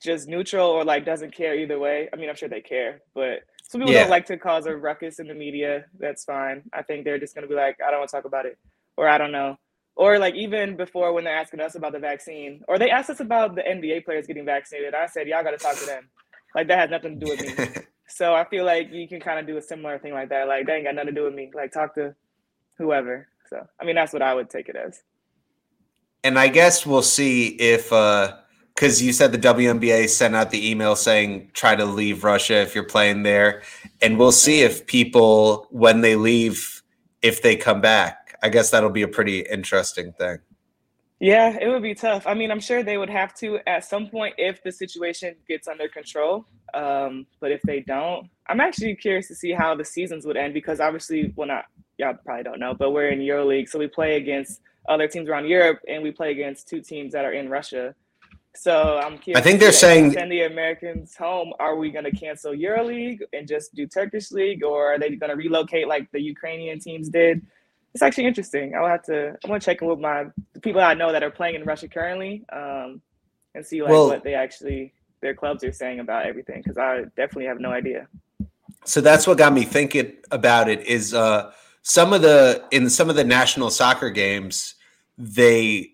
just 0.00 0.28
neutral 0.28 0.68
or 0.68 0.84
like 0.84 1.04
doesn't 1.04 1.34
care 1.34 1.54
either 1.54 1.78
way, 1.78 2.08
I 2.12 2.16
mean, 2.16 2.28
I'm 2.28 2.36
sure 2.36 2.48
they 2.48 2.60
care, 2.60 3.00
but 3.14 3.40
some 3.62 3.80
people 3.80 3.94
yeah. 3.94 4.02
don't 4.02 4.10
like 4.10 4.26
to 4.26 4.36
cause 4.36 4.66
a 4.66 4.76
ruckus 4.76 5.18
in 5.18 5.26
the 5.28 5.34
media. 5.34 5.86
That's 5.98 6.24
fine. 6.24 6.62
I 6.72 6.82
think 6.82 7.04
they're 7.04 7.18
just 7.18 7.34
gonna 7.34 7.46
be 7.46 7.54
like, 7.54 7.78
I 7.84 7.90
don't 7.90 8.00
want 8.00 8.10
to 8.10 8.16
talk 8.16 8.24
about 8.24 8.46
it, 8.46 8.58
or 8.96 9.08
I 9.08 9.18
don't 9.18 9.32
know, 9.32 9.56
or 9.96 10.18
like 10.18 10.34
even 10.34 10.76
before 10.76 11.12
when 11.12 11.24
they're 11.24 11.36
asking 11.36 11.60
us 11.60 11.74
about 11.74 11.92
the 11.92 11.98
vaccine, 11.98 12.62
or 12.68 12.78
they 12.78 12.90
asked 12.90 13.10
us 13.10 13.20
about 13.20 13.54
the 13.54 13.62
NBA 13.62 14.04
players 14.04 14.26
getting 14.26 14.44
vaccinated. 14.44 14.94
I 14.94 15.06
said, 15.06 15.28
y'all 15.28 15.44
got 15.44 15.52
to 15.52 15.56
talk 15.56 15.76
to 15.76 15.86
them. 15.86 16.08
Like 16.54 16.68
that 16.68 16.78
has 16.78 16.90
nothing 16.90 17.18
to 17.18 17.26
do 17.26 17.32
with 17.32 17.58
me. 17.58 17.82
so 18.08 18.34
I 18.34 18.44
feel 18.44 18.64
like 18.64 18.92
you 18.92 19.08
can 19.08 19.20
kind 19.20 19.38
of 19.38 19.46
do 19.46 19.56
a 19.56 19.62
similar 19.62 19.98
thing 19.98 20.12
like 20.12 20.28
that. 20.30 20.48
Like 20.48 20.66
that 20.66 20.74
ain't 20.74 20.84
got 20.84 20.94
nothing 20.94 21.14
to 21.14 21.20
do 21.20 21.24
with 21.24 21.34
me. 21.34 21.50
Like 21.54 21.72
talk 21.72 21.94
to 21.94 22.14
whoever. 22.78 23.28
So, 23.48 23.66
I 23.80 23.84
mean, 23.84 23.94
that's 23.94 24.12
what 24.12 24.22
I 24.22 24.34
would 24.34 24.50
take 24.50 24.68
it 24.68 24.76
as. 24.76 25.02
And 26.22 26.38
I 26.38 26.48
guess 26.48 26.86
we'll 26.86 27.02
see 27.02 27.48
if, 27.48 27.92
uh, 27.92 28.36
because 28.74 29.00
you 29.02 29.12
said 29.12 29.32
the 29.32 29.38
WNBA 29.38 30.08
sent 30.08 30.34
out 30.34 30.50
the 30.50 30.70
email 30.70 30.96
saying 30.96 31.50
try 31.54 31.76
to 31.76 31.84
leave 31.84 32.24
Russia 32.24 32.56
if 32.56 32.74
you're 32.74 32.84
playing 32.84 33.22
there. 33.22 33.62
And 34.02 34.18
we'll 34.18 34.32
see 34.32 34.62
if 34.62 34.86
people, 34.86 35.68
when 35.70 36.00
they 36.00 36.16
leave, 36.16 36.82
if 37.22 37.42
they 37.42 37.56
come 37.56 37.80
back. 37.80 38.36
I 38.42 38.48
guess 38.48 38.70
that'll 38.70 38.90
be 38.90 39.02
a 39.02 39.08
pretty 39.08 39.40
interesting 39.40 40.12
thing. 40.12 40.38
Yeah, 41.20 41.56
it 41.58 41.68
would 41.68 41.82
be 41.82 41.94
tough. 41.94 42.26
I 42.26 42.34
mean, 42.34 42.50
I'm 42.50 42.60
sure 42.60 42.82
they 42.82 42.98
would 42.98 43.08
have 43.08 43.32
to 43.36 43.58
at 43.66 43.84
some 43.84 44.08
point 44.08 44.34
if 44.36 44.62
the 44.62 44.72
situation 44.72 45.36
gets 45.48 45.68
under 45.68 45.88
control. 45.88 46.44
Um, 46.74 47.26
but 47.40 47.52
if 47.52 47.62
they 47.62 47.80
don't, 47.80 48.28
I'm 48.48 48.60
actually 48.60 48.96
curious 48.96 49.28
to 49.28 49.34
see 49.34 49.52
how 49.52 49.74
the 49.74 49.84
seasons 49.84 50.26
would 50.26 50.36
end 50.36 50.52
because 50.52 50.80
obviously, 50.80 51.32
well, 51.36 51.48
not 51.48 51.64
y'all 51.96 52.14
probably 52.24 52.42
don't 52.42 52.58
know, 52.58 52.74
but 52.74 52.90
we're 52.90 53.08
in 53.08 53.20
EuroLeague, 53.20 53.68
so 53.68 53.78
we 53.78 53.86
play 53.86 54.16
against 54.16 54.60
other 54.88 55.08
teams 55.08 55.28
around 55.28 55.46
Europe, 55.46 55.78
and 55.88 56.02
we 56.02 56.10
play 56.10 56.30
against 56.30 56.68
two 56.68 56.80
teams 56.80 57.12
that 57.12 57.24
are 57.24 57.32
in 57.32 57.48
Russia. 57.48 57.94
So 58.56 59.00
I'm 59.02 59.18
curious. 59.18 59.38
I 59.38 59.42
think 59.42 59.60
they're 59.60 59.72
saying 59.72 60.12
send 60.12 60.30
the 60.30 60.42
Americans 60.42 61.16
home. 61.16 61.52
Are 61.58 61.76
we 61.76 61.90
going 61.90 62.04
to 62.04 62.12
cancel 62.12 62.52
EuroLeague 62.52 63.20
and 63.32 63.48
just 63.48 63.74
do 63.74 63.86
Turkish 63.86 64.30
league, 64.30 64.62
or 64.62 64.94
are 64.94 64.98
they 64.98 65.10
going 65.16 65.30
to 65.30 65.36
relocate 65.36 65.88
like 65.88 66.10
the 66.12 66.20
Ukrainian 66.20 66.78
teams 66.78 67.08
did? 67.08 67.44
It's 67.94 68.02
actually 68.02 68.26
interesting. 68.26 68.74
I'll 68.74 68.88
have 68.88 69.02
to. 69.04 69.30
I'm 69.30 69.48
going 69.48 69.60
to 69.60 69.64
check 69.64 69.82
in 69.82 69.88
with 69.88 69.98
my 69.98 70.26
the 70.52 70.60
people 70.60 70.80
I 70.80 70.94
know 70.94 71.12
that 71.12 71.22
are 71.22 71.30
playing 71.30 71.56
in 71.56 71.64
Russia 71.64 71.88
currently, 71.88 72.44
um, 72.52 73.00
and 73.54 73.66
see 73.66 73.82
like 73.82 73.90
well, 73.90 74.08
what 74.08 74.24
they 74.24 74.34
actually 74.34 74.92
their 75.20 75.34
clubs 75.34 75.64
are 75.64 75.72
saying 75.72 76.00
about 76.00 76.26
everything 76.26 76.62
because 76.62 76.78
I 76.78 77.04
definitely 77.16 77.46
have 77.46 77.58
no 77.58 77.70
idea. 77.70 78.06
So 78.84 79.00
that's 79.00 79.26
what 79.26 79.38
got 79.38 79.52
me 79.52 79.64
thinking 79.64 80.12
about 80.30 80.68
it. 80.68 80.86
Is 80.86 81.14
uh, 81.14 81.50
some 81.82 82.12
of 82.12 82.22
the 82.22 82.64
in 82.70 82.88
some 82.88 83.10
of 83.10 83.16
the 83.16 83.24
national 83.24 83.70
soccer 83.70 84.10
games, 84.10 84.74
they 85.18 85.93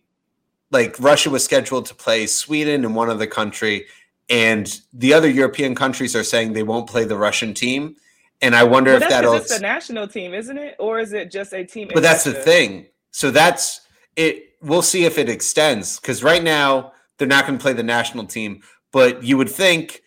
like 0.70 0.98
Russia 0.98 1.30
was 1.30 1.44
scheduled 1.44 1.86
to 1.86 1.94
play 1.94 2.26
Sweden 2.26 2.84
and 2.84 2.94
one 2.94 3.10
other 3.10 3.26
country, 3.26 3.86
and 4.28 4.80
the 4.92 5.12
other 5.12 5.28
European 5.28 5.74
countries 5.74 6.14
are 6.14 6.22
saying 6.22 6.52
they 6.52 6.62
won't 6.62 6.88
play 6.88 7.04
the 7.04 7.18
Russian 7.18 7.54
team. 7.54 7.96
And 8.42 8.54
I 8.54 8.64
wonder 8.64 8.92
well, 8.92 9.02
if 9.02 9.08
that'll. 9.08 9.34
It's 9.34 9.50
a 9.50 9.60
national 9.60 10.08
team, 10.08 10.32
isn't 10.32 10.56
it, 10.56 10.76
or 10.78 10.98
is 10.98 11.12
it 11.12 11.30
just 11.30 11.52
a 11.52 11.64
team? 11.64 11.90
But 11.92 12.02
that's 12.02 12.26
Russia? 12.26 12.38
the 12.38 12.44
thing. 12.44 12.86
So 13.10 13.30
that's 13.30 13.80
it. 14.16 14.54
We'll 14.62 14.82
see 14.82 15.04
if 15.04 15.18
it 15.18 15.28
extends 15.28 15.98
because 16.00 16.22
right 16.22 16.42
now 16.42 16.92
they're 17.18 17.28
not 17.28 17.46
going 17.46 17.58
to 17.58 17.62
play 17.62 17.72
the 17.72 17.82
national 17.82 18.26
team. 18.26 18.62
But 18.92 19.22
you 19.22 19.36
would 19.36 19.50
think. 19.50 20.02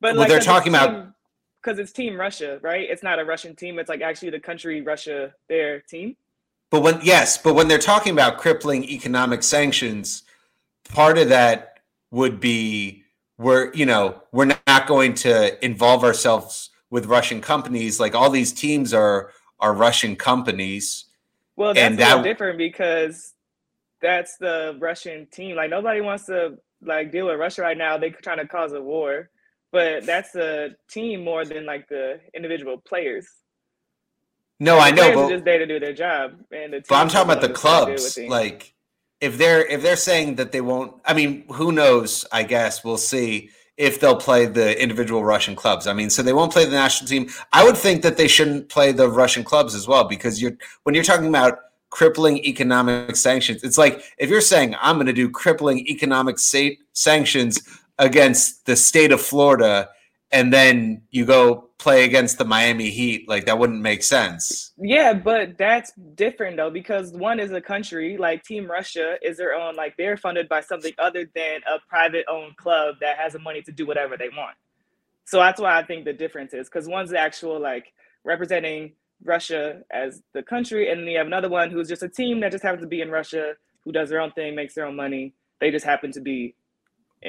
But 0.00 0.12
well, 0.12 0.20
like, 0.20 0.28
they're 0.28 0.40
talking 0.40 0.74
about 0.74 1.12
because 1.62 1.78
it's 1.78 1.92
Team 1.92 2.18
Russia, 2.18 2.60
right? 2.62 2.88
It's 2.88 3.02
not 3.02 3.18
a 3.18 3.24
Russian 3.24 3.56
team. 3.56 3.78
It's 3.78 3.88
like 3.88 4.00
actually 4.00 4.30
the 4.30 4.40
country 4.40 4.80
Russia, 4.82 5.34
their 5.48 5.80
team. 5.80 6.16
But 6.70 6.82
when 6.82 7.00
yes, 7.02 7.38
but 7.38 7.54
when 7.54 7.68
they're 7.68 7.78
talking 7.78 8.12
about 8.12 8.38
crippling 8.38 8.84
economic 8.84 9.42
sanctions, 9.42 10.24
part 10.88 11.18
of 11.18 11.28
that 11.28 11.80
would 12.10 12.40
be 12.40 13.04
we're 13.38 13.72
you 13.72 13.86
know 13.86 14.22
we're 14.32 14.56
not 14.66 14.86
going 14.86 15.14
to 15.14 15.64
involve 15.64 16.04
ourselves 16.04 16.70
with 16.90 17.06
Russian 17.06 17.40
companies. 17.40 18.00
Like 18.00 18.14
all 18.14 18.30
these 18.30 18.52
teams 18.52 18.92
are 18.92 19.30
are 19.60 19.72
Russian 19.72 20.16
companies. 20.16 21.04
Well, 21.56 21.72
that's 21.72 21.86
and 21.86 21.98
that, 21.98 22.22
different 22.22 22.58
because 22.58 23.32
that's 24.02 24.36
the 24.36 24.76
Russian 24.80 25.26
team. 25.26 25.56
Like 25.56 25.70
nobody 25.70 26.00
wants 26.00 26.26
to 26.26 26.58
like 26.82 27.12
deal 27.12 27.26
with 27.26 27.38
Russia 27.38 27.62
right 27.62 27.78
now. 27.78 27.96
They're 27.96 28.10
trying 28.10 28.38
to 28.38 28.48
cause 28.48 28.72
a 28.72 28.82
war 28.82 29.30
but 29.72 30.06
that's 30.06 30.34
a 30.34 30.70
team 30.88 31.22
more 31.22 31.44
than 31.44 31.66
like 31.66 31.88
the 31.88 32.18
individual 32.34 32.78
players. 32.78 33.26
No, 34.58 34.78
I 34.78 34.90
know, 34.90 35.14
but 35.14 35.28
just 35.28 35.44
there 35.44 35.58
to 35.58 35.66
do 35.66 35.78
their 35.78 35.92
job, 35.92 36.40
and 36.50 36.72
the 36.72 36.82
but 36.88 36.96
I'm 36.96 37.08
talking 37.08 37.30
about 37.30 37.42
the 37.42 37.52
clubs. 37.52 38.18
Like, 38.18 38.74
if 39.20 39.36
they're 39.36 39.66
if 39.66 39.82
they're 39.82 39.96
saying 39.96 40.36
that 40.36 40.52
they 40.52 40.60
won't, 40.62 40.94
I 41.04 41.12
mean, 41.12 41.44
who 41.48 41.72
knows? 41.72 42.24
I 42.32 42.42
guess 42.42 42.82
we'll 42.82 42.96
see 42.96 43.50
if 43.76 44.00
they'll 44.00 44.16
play 44.16 44.46
the 44.46 44.80
individual 44.82 45.22
Russian 45.24 45.54
clubs. 45.54 45.86
I 45.86 45.92
mean, 45.92 46.08
so 46.08 46.22
they 46.22 46.32
won't 46.32 46.52
play 46.52 46.64
the 46.64 46.70
national 46.70 47.08
team. 47.08 47.28
I 47.52 47.64
would 47.64 47.76
think 47.76 48.02
that 48.02 48.16
they 48.16 48.28
shouldn't 48.28 48.70
play 48.70 48.92
the 48.92 49.10
Russian 49.10 49.44
clubs 49.44 49.74
as 49.74 49.86
well 49.86 50.04
because 50.04 50.40
you're 50.40 50.56
when 50.84 50.94
you're 50.94 51.04
talking 51.04 51.28
about 51.28 51.58
crippling 51.90 52.38
economic 52.38 53.16
sanctions, 53.16 53.62
it's 53.62 53.78
like 53.78 54.02
if 54.18 54.30
you're 54.30 54.40
saying 54.40 54.74
I'm 54.80 54.96
going 54.96 55.06
to 55.06 55.12
do 55.12 55.30
crippling 55.30 55.86
economic 55.86 56.38
sa- 56.38 56.76
sanctions 56.92 57.60
against 57.98 58.66
the 58.66 58.76
state 58.76 59.12
of 59.12 59.20
Florida 59.20 59.90
and 60.32 60.52
then 60.52 61.02
you 61.10 61.24
go 61.24 61.65
play 61.86 62.02
against 62.02 62.36
the 62.36 62.44
Miami 62.44 62.90
Heat, 62.90 63.28
like 63.28 63.46
that 63.46 63.60
wouldn't 63.60 63.80
make 63.80 64.02
sense. 64.02 64.72
Yeah, 64.76 65.12
but 65.12 65.56
that's 65.56 65.92
different 66.16 66.56
though 66.56 66.68
because 66.68 67.12
one 67.12 67.38
is 67.38 67.52
a 67.52 67.60
country 67.60 68.16
like 68.16 68.42
Team 68.42 68.68
Russia 68.68 69.14
is 69.22 69.36
their 69.36 69.54
own, 69.54 69.76
like 69.76 69.96
they're 69.96 70.16
funded 70.16 70.48
by 70.48 70.62
something 70.62 70.92
other 70.98 71.30
than 71.36 71.60
a 71.64 71.78
private 71.88 72.24
owned 72.28 72.56
club 72.56 72.96
that 73.00 73.18
has 73.18 73.34
the 73.34 73.38
money 73.38 73.62
to 73.62 73.70
do 73.70 73.86
whatever 73.86 74.16
they 74.16 74.30
want. 74.36 74.56
So 75.26 75.38
that's 75.38 75.60
why 75.60 75.78
I 75.78 75.84
think 75.84 76.04
the 76.04 76.12
difference 76.12 76.52
is 76.54 76.68
because 76.68 76.88
one's 76.88 77.10
the 77.10 77.20
actual 77.20 77.60
like 77.60 77.92
representing 78.24 78.94
Russia 79.22 79.82
as 79.92 80.22
the 80.34 80.42
country, 80.42 80.90
and 80.90 81.02
then 81.02 81.06
you 81.06 81.18
have 81.18 81.28
another 81.28 81.48
one 81.48 81.70
who's 81.70 81.88
just 81.88 82.02
a 82.02 82.08
team 82.08 82.40
that 82.40 82.50
just 82.50 82.64
happens 82.64 82.82
to 82.82 82.88
be 82.88 83.00
in 83.00 83.12
Russia 83.12 83.52
who 83.84 83.92
does 83.92 84.08
their 84.08 84.20
own 84.20 84.32
thing, 84.32 84.56
makes 84.56 84.74
their 84.74 84.86
own 84.86 84.96
money. 84.96 85.34
They 85.60 85.70
just 85.70 85.86
happen 85.86 86.10
to 86.12 86.20
be 86.20 86.56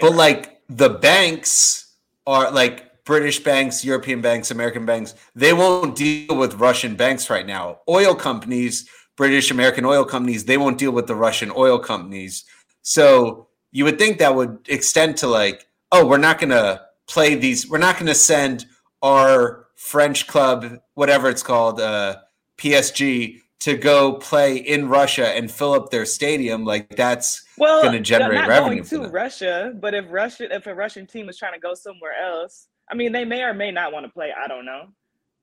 but 0.02 0.14
like 0.14 0.62
the 0.68 0.90
banks 0.90 1.94
are 2.26 2.52
like 2.52 2.87
British 3.08 3.40
banks, 3.40 3.86
European 3.86 4.20
banks, 4.20 4.52
American 4.52 4.86
banks, 4.86 5.16
they 5.34 5.54
won't 5.54 5.96
deal 5.96 6.36
with 6.36 6.56
Russian 6.56 6.98
banks 6.98 7.30
right 7.30 7.48
now. 7.48 7.80
Oil 7.88 8.14
companies, 8.14 8.88
British, 9.16 9.50
American 9.50 9.86
oil 9.86 10.04
companies, 10.04 10.44
they 10.44 10.58
won't 10.58 10.78
deal 10.78 10.92
with 10.92 11.08
the 11.08 11.16
Russian 11.16 11.50
oil 11.56 11.80
companies. 11.80 12.44
So 12.82 13.48
you 13.72 13.86
would 13.86 13.98
think 13.98 14.18
that 14.20 14.36
would 14.36 14.60
extend 14.68 15.16
to 15.18 15.28
like, 15.28 15.68
oh, 15.94 16.06
we're 16.06 16.18
not 16.18 16.38
going 16.38 16.50
to 16.50 16.82
play 17.08 17.36
these, 17.36 17.70
we're 17.70 17.78
not 17.78 17.96
going 17.96 18.08
to 18.08 18.16
send 18.16 18.66
our 19.02 19.68
French 19.76 20.28
club, 20.28 20.80
whatever 20.96 21.30
it's 21.30 21.44
called, 21.44 21.80
uh, 21.80 22.18
PSG, 22.58 23.40
to 23.60 23.78
go 23.78 24.16
play 24.16 24.58
in 24.58 24.90
Russia 24.90 25.30
and 25.30 25.50
fill 25.50 25.74
up 25.74 25.92
their 25.92 26.06
stadium, 26.06 26.66
like 26.66 26.90
that's 26.98 27.46
well, 27.58 27.84
going 27.84 27.94
to 27.94 28.02
generate 28.02 28.40
not 28.40 28.50
revenue. 28.50 28.84
Going 28.84 29.04
to 29.04 29.10
Russia, 29.10 29.74
but 29.80 29.94
if 29.94 30.06
Russia, 30.10 30.54
if 30.54 30.68
a 30.68 30.76
Russian 30.76 31.08
team 31.08 31.30
is 31.30 31.38
trying 31.38 31.54
to 31.54 31.60
go 31.60 31.74
somewhere 31.74 32.14
else, 32.22 32.68
I 32.90 32.96
mean, 32.96 33.12
they 33.12 33.26
may 33.26 33.44
or 33.44 33.54
may 33.54 33.72
not 33.72 33.92
want 33.92 34.06
to 34.06 34.12
play. 34.12 34.32
I 34.32 34.48
don't 34.48 34.66
know, 34.66 34.88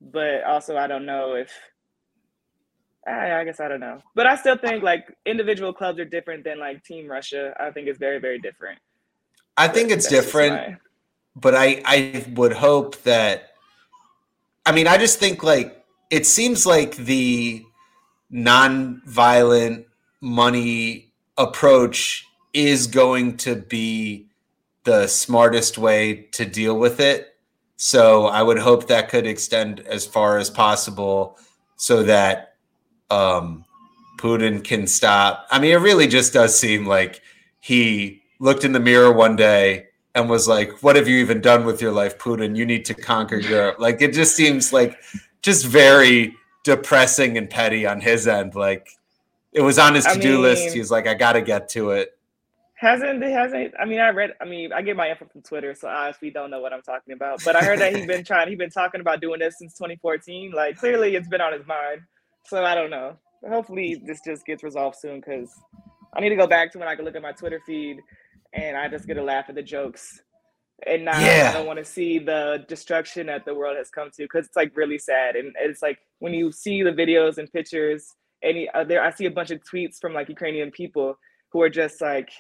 but 0.01 0.45
also 0.45 0.77
I 0.77 0.87
don't 0.87 1.07
know 1.07 1.35
if. 1.35 1.51
I, 3.07 3.41
I 3.41 3.45
guess 3.45 3.61
I 3.61 3.69
don't 3.69 3.81
know, 3.81 3.99
but 4.15 4.27
I 4.27 4.35
still 4.37 4.57
think 4.57 4.83
like 4.83 5.15
individual 5.27 5.75
clubs 5.75 5.99
are 5.99 6.07
different 6.07 6.43
than 6.43 6.59
like 6.59 6.83
Team 6.85 7.07
Russia. 7.07 7.55
I 7.61 7.71
think 7.71 7.87
it's 7.87 7.99
very, 7.99 8.19
very 8.19 8.39
different. 8.39 8.79
I 9.59 9.69
think 9.69 9.91
but 9.91 9.99
it's 9.99 10.09
different, 10.09 10.79
but 11.37 11.55
I 11.55 11.83
I 11.85 12.25
would 12.35 12.53
hope 12.53 13.03
that. 13.03 13.51
I 14.65 14.73
mean, 14.73 14.87
I 14.87 14.97
just 14.97 15.19
think 15.19 15.43
like 15.43 15.85
it 16.11 16.27
seems 16.27 16.65
like 16.65 16.97
the 16.97 17.63
non-violent 18.31 19.87
money 20.23 21.13
approach 21.37 22.27
is 22.55 22.87
going 22.87 23.37
to 23.37 23.57
be 23.57 24.29
the 24.85 25.07
smartest 25.07 25.77
way 25.77 26.29
to 26.33 26.45
deal 26.45 26.79
with 26.79 27.01
it. 27.01 27.34
So 27.77 28.27
I 28.27 28.43
would 28.43 28.59
hope 28.59 28.87
that 28.89 29.09
could 29.09 29.27
extend 29.27 29.81
as 29.81 30.07
far 30.07 30.39
as 30.39 30.49
possible 30.49 31.39
so 31.77 32.03
that 32.05 32.55
um, 33.11 33.65
Putin 34.19 34.63
can 34.63 34.87
stop. 34.87 35.47
I 35.51 35.59
mean, 35.59 35.73
it 35.73 35.81
really 35.81 36.07
just 36.07 36.33
does 36.33 36.59
seem 36.59 36.87
like 36.87 37.21
he 37.61 38.23
looked 38.39 38.65
in 38.65 38.73
the 38.73 38.81
mirror 38.81 39.13
one 39.13 39.37
day 39.37 39.87
and 40.15 40.31
was 40.31 40.47
like, 40.47 40.83
What 40.83 40.97
have 40.97 41.09
you 41.09 41.19
even 41.19 41.41
done 41.41 41.65
with 41.65 41.83
your 41.83 41.93
life, 41.93 42.19
Putin? 42.19 42.57
You 42.57 42.65
need 42.65 42.85
to 42.87 42.95
conquer 42.95 43.37
Europe. 43.37 43.77
Like, 43.79 44.01
it 44.01 44.13
just 44.13 44.37
seems 44.37 44.73
like 44.73 44.99
just 45.43 45.67
very 45.67 46.35
depressing 46.65 47.37
and 47.39 47.49
petty 47.49 47.87
on 47.87 48.01
his 48.01 48.27
end. 48.27 48.55
Like 48.57 48.89
it 49.53 49.61
was 49.61 49.79
on 49.79 49.95
his 49.95 50.05
to 50.07 50.19
do 50.19 50.41
list. 50.41 50.75
He's 50.75 50.91
like, 50.91 51.07
I 51.07 51.15
got 51.15 51.35
to 51.35 51.43
get 51.43 51.69
to 51.71 51.91
it. 51.91 52.14
Hasn't 52.85 53.23
it 53.23 53.33
hasn't? 53.33 53.73
I 53.81 53.87
mean, 53.87 53.99
I 53.99 54.11
read. 54.11 54.33
I 54.43 54.45
mean, 54.45 54.73
I 54.73 54.83
get 54.83 54.95
my 54.95 55.09
info 55.09 55.27
from 55.27 55.41
Twitter, 55.41 55.75
so 55.75 55.89
I 55.89 56.05
honestly 56.05 56.31
don't 56.31 56.51
know 56.51 56.61
what 56.61 56.75
I'm 56.75 56.83
talking 56.83 57.15
about. 57.15 57.43
But 57.43 57.57
I 57.57 57.65
heard 57.65 57.79
that 57.79 57.97
he's 57.97 58.07
been 58.07 58.25
trying. 58.31 58.49
He's 58.49 58.59
been 58.59 58.69
talking 58.69 59.01
about 59.01 59.23
doing 59.23 59.41
this 59.41 59.55
since 59.59 59.73
2014. 59.75 60.53
Like 60.53 60.77
clearly, 60.77 61.17
it's 61.17 61.29
been 61.29 61.41
on 61.41 61.55
his 61.55 61.67
mind. 61.67 62.03
So 62.47 62.63
I 62.63 62.75
don't 62.75 62.91
know. 62.91 63.17
Hopefully, 63.49 64.03
this 64.05 64.21
just 64.23 64.45
gets 64.45 64.63
resolved 64.63 64.97
soon 64.97 65.21
because 65.21 65.51
I 66.15 66.21
need 66.21 66.29
to 66.29 66.37
go 66.37 66.47
back 66.47 66.73
to 66.73 66.79
when 66.79 66.89
I 66.89 66.95
can 66.95 67.07
look 67.07 67.17
at 67.17 67.23
my 67.23 67.33
Twitter 67.33 67.61
feed 67.65 68.01
and 68.53 68.77
I 68.77 68.89
just 68.89 69.07
get 69.07 69.17
a 69.17 69.23
laugh 69.23 69.47
at 69.49 69.55
the 69.55 69.63
jokes 69.63 70.21
and 70.87 71.05
now 71.05 71.19
yeah. 71.21 71.51
I 71.51 71.53
don't 71.55 71.67
want 71.67 71.79
to 71.79 71.85
see 71.85 72.19
the 72.19 72.65
destruction 72.69 73.27
that 73.29 73.45
the 73.45 73.55
world 73.55 73.77
has 73.77 73.91
come 73.91 74.11
to 74.11 74.23
because 74.23 74.47
it's 74.47 74.57
like 74.57 74.77
really 74.77 74.99
sad. 74.99 75.37
And 75.37 75.55
it's 75.59 75.83
like 75.83 75.99
when 76.19 76.35
you 76.35 76.53
see 76.53 76.83
the 76.83 76.91
videos 76.91 77.39
and 77.39 77.51
pictures, 77.53 78.15
any 78.43 78.69
uh, 78.71 78.85
there 78.85 79.03
I 79.03 79.11
see 79.11 79.27
a 79.27 79.31
bunch 79.31 79.51
of 79.51 79.61
tweets 79.65 79.99
from 80.01 80.13
like 80.13 80.29
Ukrainian 80.29 80.71
people 80.71 81.17
who 81.51 81.63
are 81.63 81.71
just 81.71 82.01
like 82.01 82.31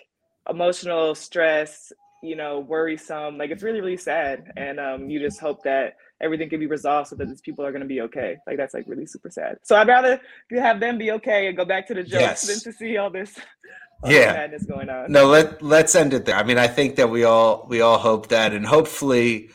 emotional, 0.48 1.14
stress, 1.14 1.92
you 2.22 2.36
know, 2.36 2.60
worrisome. 2.60 3.38
Like 3.38 3.50
it's 3.50 3.62
really 3.62 3.80
really 3.80 3.96
sad, 3.96 4.52
and 4.56 4.80
um, 4.80 5.10
you 5.10 5.20
just 5.20 5.40
hope 5.40 5.62
that 5.64 5.96
everything 6.20 6.48
can 6.48 6.60
be 6.60 6.66
resolved 6.66 7.08
so 7.08 7.16
that 7.16 7.28
these 7.28 7.40
people 7.40 7.64
are 7.64 7.70
going 7.70 7.82
to 7.82 7.88
be 7.88 8.00
okay. 8.00 8.36
Like 8.46 8.56
that's 8.56 8.74
like 8.74 8.84
really 8.86 9.06
super 9.06 9.30
sad. 9.30 9.58
So 9.62 9.76
I'd 9.76 9.88
rather 9.88 10.20
have 10.50 10.80
them 10.80 10.98
be 10.98 11.12
okay 11.12 11.48
and 11.48 11.56
go 11.56 11.64
back 11.64 11.86
to 11.88 11.94
the 11.94 12.02
jokes 12.02 12.20
yes. 12.20 12.46
than 12.46 12.60
to 12.60 12.76
see 12.76 12.96
all 12.96 13.10
this 13.10 13.38
yeah 14.04 14.32
madness 14.32 14.64
going 14.64 14.88
on. 14.88 15.12
No, 15.12 15.26
let 15.26 15.62
let's 15.62 15.94
end 15.94 16.14
it 16.14 16.24
there. 16.24 16.36
I 16.36 16.42
mean, 16.42 16.58
I 16.58 16.66
think 16.66 16.96
that 16.96 17.10
we 17.10 17.24
all 17.24 17.66
we 17.68 17.80
all 17.80 17.98
hope 17.98 18.28
that, 18.28 18.52
and 18.52 18.66
hopefully, 18.66 19.50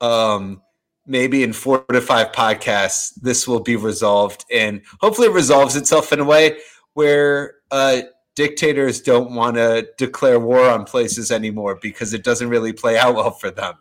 um, 0.00 0.62
maybe 1.06 1.42
in 1.42 1.52
four 1.52 1.84
to 1.92 2.00
five 2.00 2.32
podcasts, 2.32 3.12
this 3.20 3.46
will 3.48 3.60
be 3.60 3.76
resolved, 3.76 4.44
and 4.50 4.82
hopefully, 5.00 5.28
it 5.28 5.32
resolves 5.32 5.76
itself 5.76 6.12
in 6.12 6.20
a 6.20 6.24
way 6.24 6.58
where 6.94 7.54
uh, 7.70 8.02
dictators 8.34 9.00
don't 9.00 9.34
want 9.34 9.56
to 9.56 9.88
declare 9.98 10.40
war 10.40 10.68
on 10.68 10.84
places 10.84 11.30
anymore 11.30 11.78
because 11.80 12.14
it 12.14 12.24
doesn't 12.24 12.48
really 12.48 12.72
play 12.72 12.98
out 12.98 13.14
well 13.14 13.30
for 13.30 13.50
them. 13.50 13.74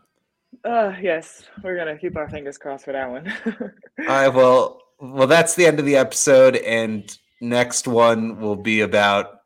Uh, 0.64 0.94
yes, 1.02 1.44
we're 1.64 1.76
gonna 1.76 1.98
keep 1.98 2.16
our 2.16 2.30
fingers 2.30 2.58
crossed 2.58 2.86
for 2.86 2.92
that 2.92 3.10
one. 3.10 3.34
all 4.00 4.06
right, 4.06 4.28
well, 4.28 4.82
well, 5.00 5.28
that's 5.28 5.56
the 5.56 5.66
end 5.66 5.80
of 5.80 5.86
the 5.86 5.96
episode, 5.96 6.58
and 6.58 7.18
next 7.40 7.88
one 7.88 8.40
will 8.40 8.56
be 8.56 8.82
about 8.82 9.42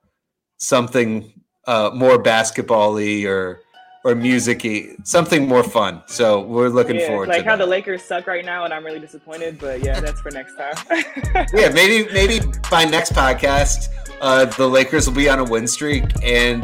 something 0.58 1.32
uh, 1.68 1.92
more 1.94 2.22
basketball-y 2.22 3.24
or 3.26 3.62
or 4.06 4.14
musicy, 4.14 4.96
something 5.04 5.48
more 5.48 5.64
fun. 5.64 6.04
So 6.06 6.42
we're 6.42 6.70
looking 6.70 6.98
forward 6.98 6.98
to 6.98 7.02
yeah, 7.02 7.08
forward 7.08 7.28
like 7.30 7.44
to 7.44 7.50
how 7.50 7.56
the 7.56 7.66
Lakers 7.66 8.04
suck 8.04 8.28
right 8.28 8.46
now, 8.46 8.64
and 8.64 8.72
I'm 8.72 8.86
really 8.86 9.00
disappointed. 9.00 9.58
But 9.60 9.84
yeah, 9.84 10.00
that's 10.00 10.22
for 10.22 10.30
next 10.30 10.56
time. 10.56 10.76
yeah, 11.54 11.70
maybe 11.70 12.08
maybe 12.14 12.40
by 12.70 12.86
next 12.86 13.14
podcast, 13.14 13.90
uh, 14.22 14.46
the 14.46 14.68
Lakers 14.68 15.08
will 15.08 15.16
be 15.16 15.28
on 15.28 15.40
a 15.40 15.44
win 15.44 15.68
streak, 15.68 16.04
and 16.24 16.64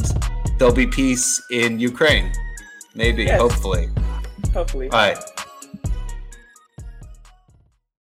there'll 0.60 0.74
be 0.74 0.86
peace 0.86 1.42
in 1.50 1.80
Ukraine. 1.80 2.32
Maybe, 2.94 3.24
yes. 3.24 3.42
hopefully. 3.42 3.90
Hopefully. 4.54 4.90
All 4.92 5.00
right. 5.00 5.18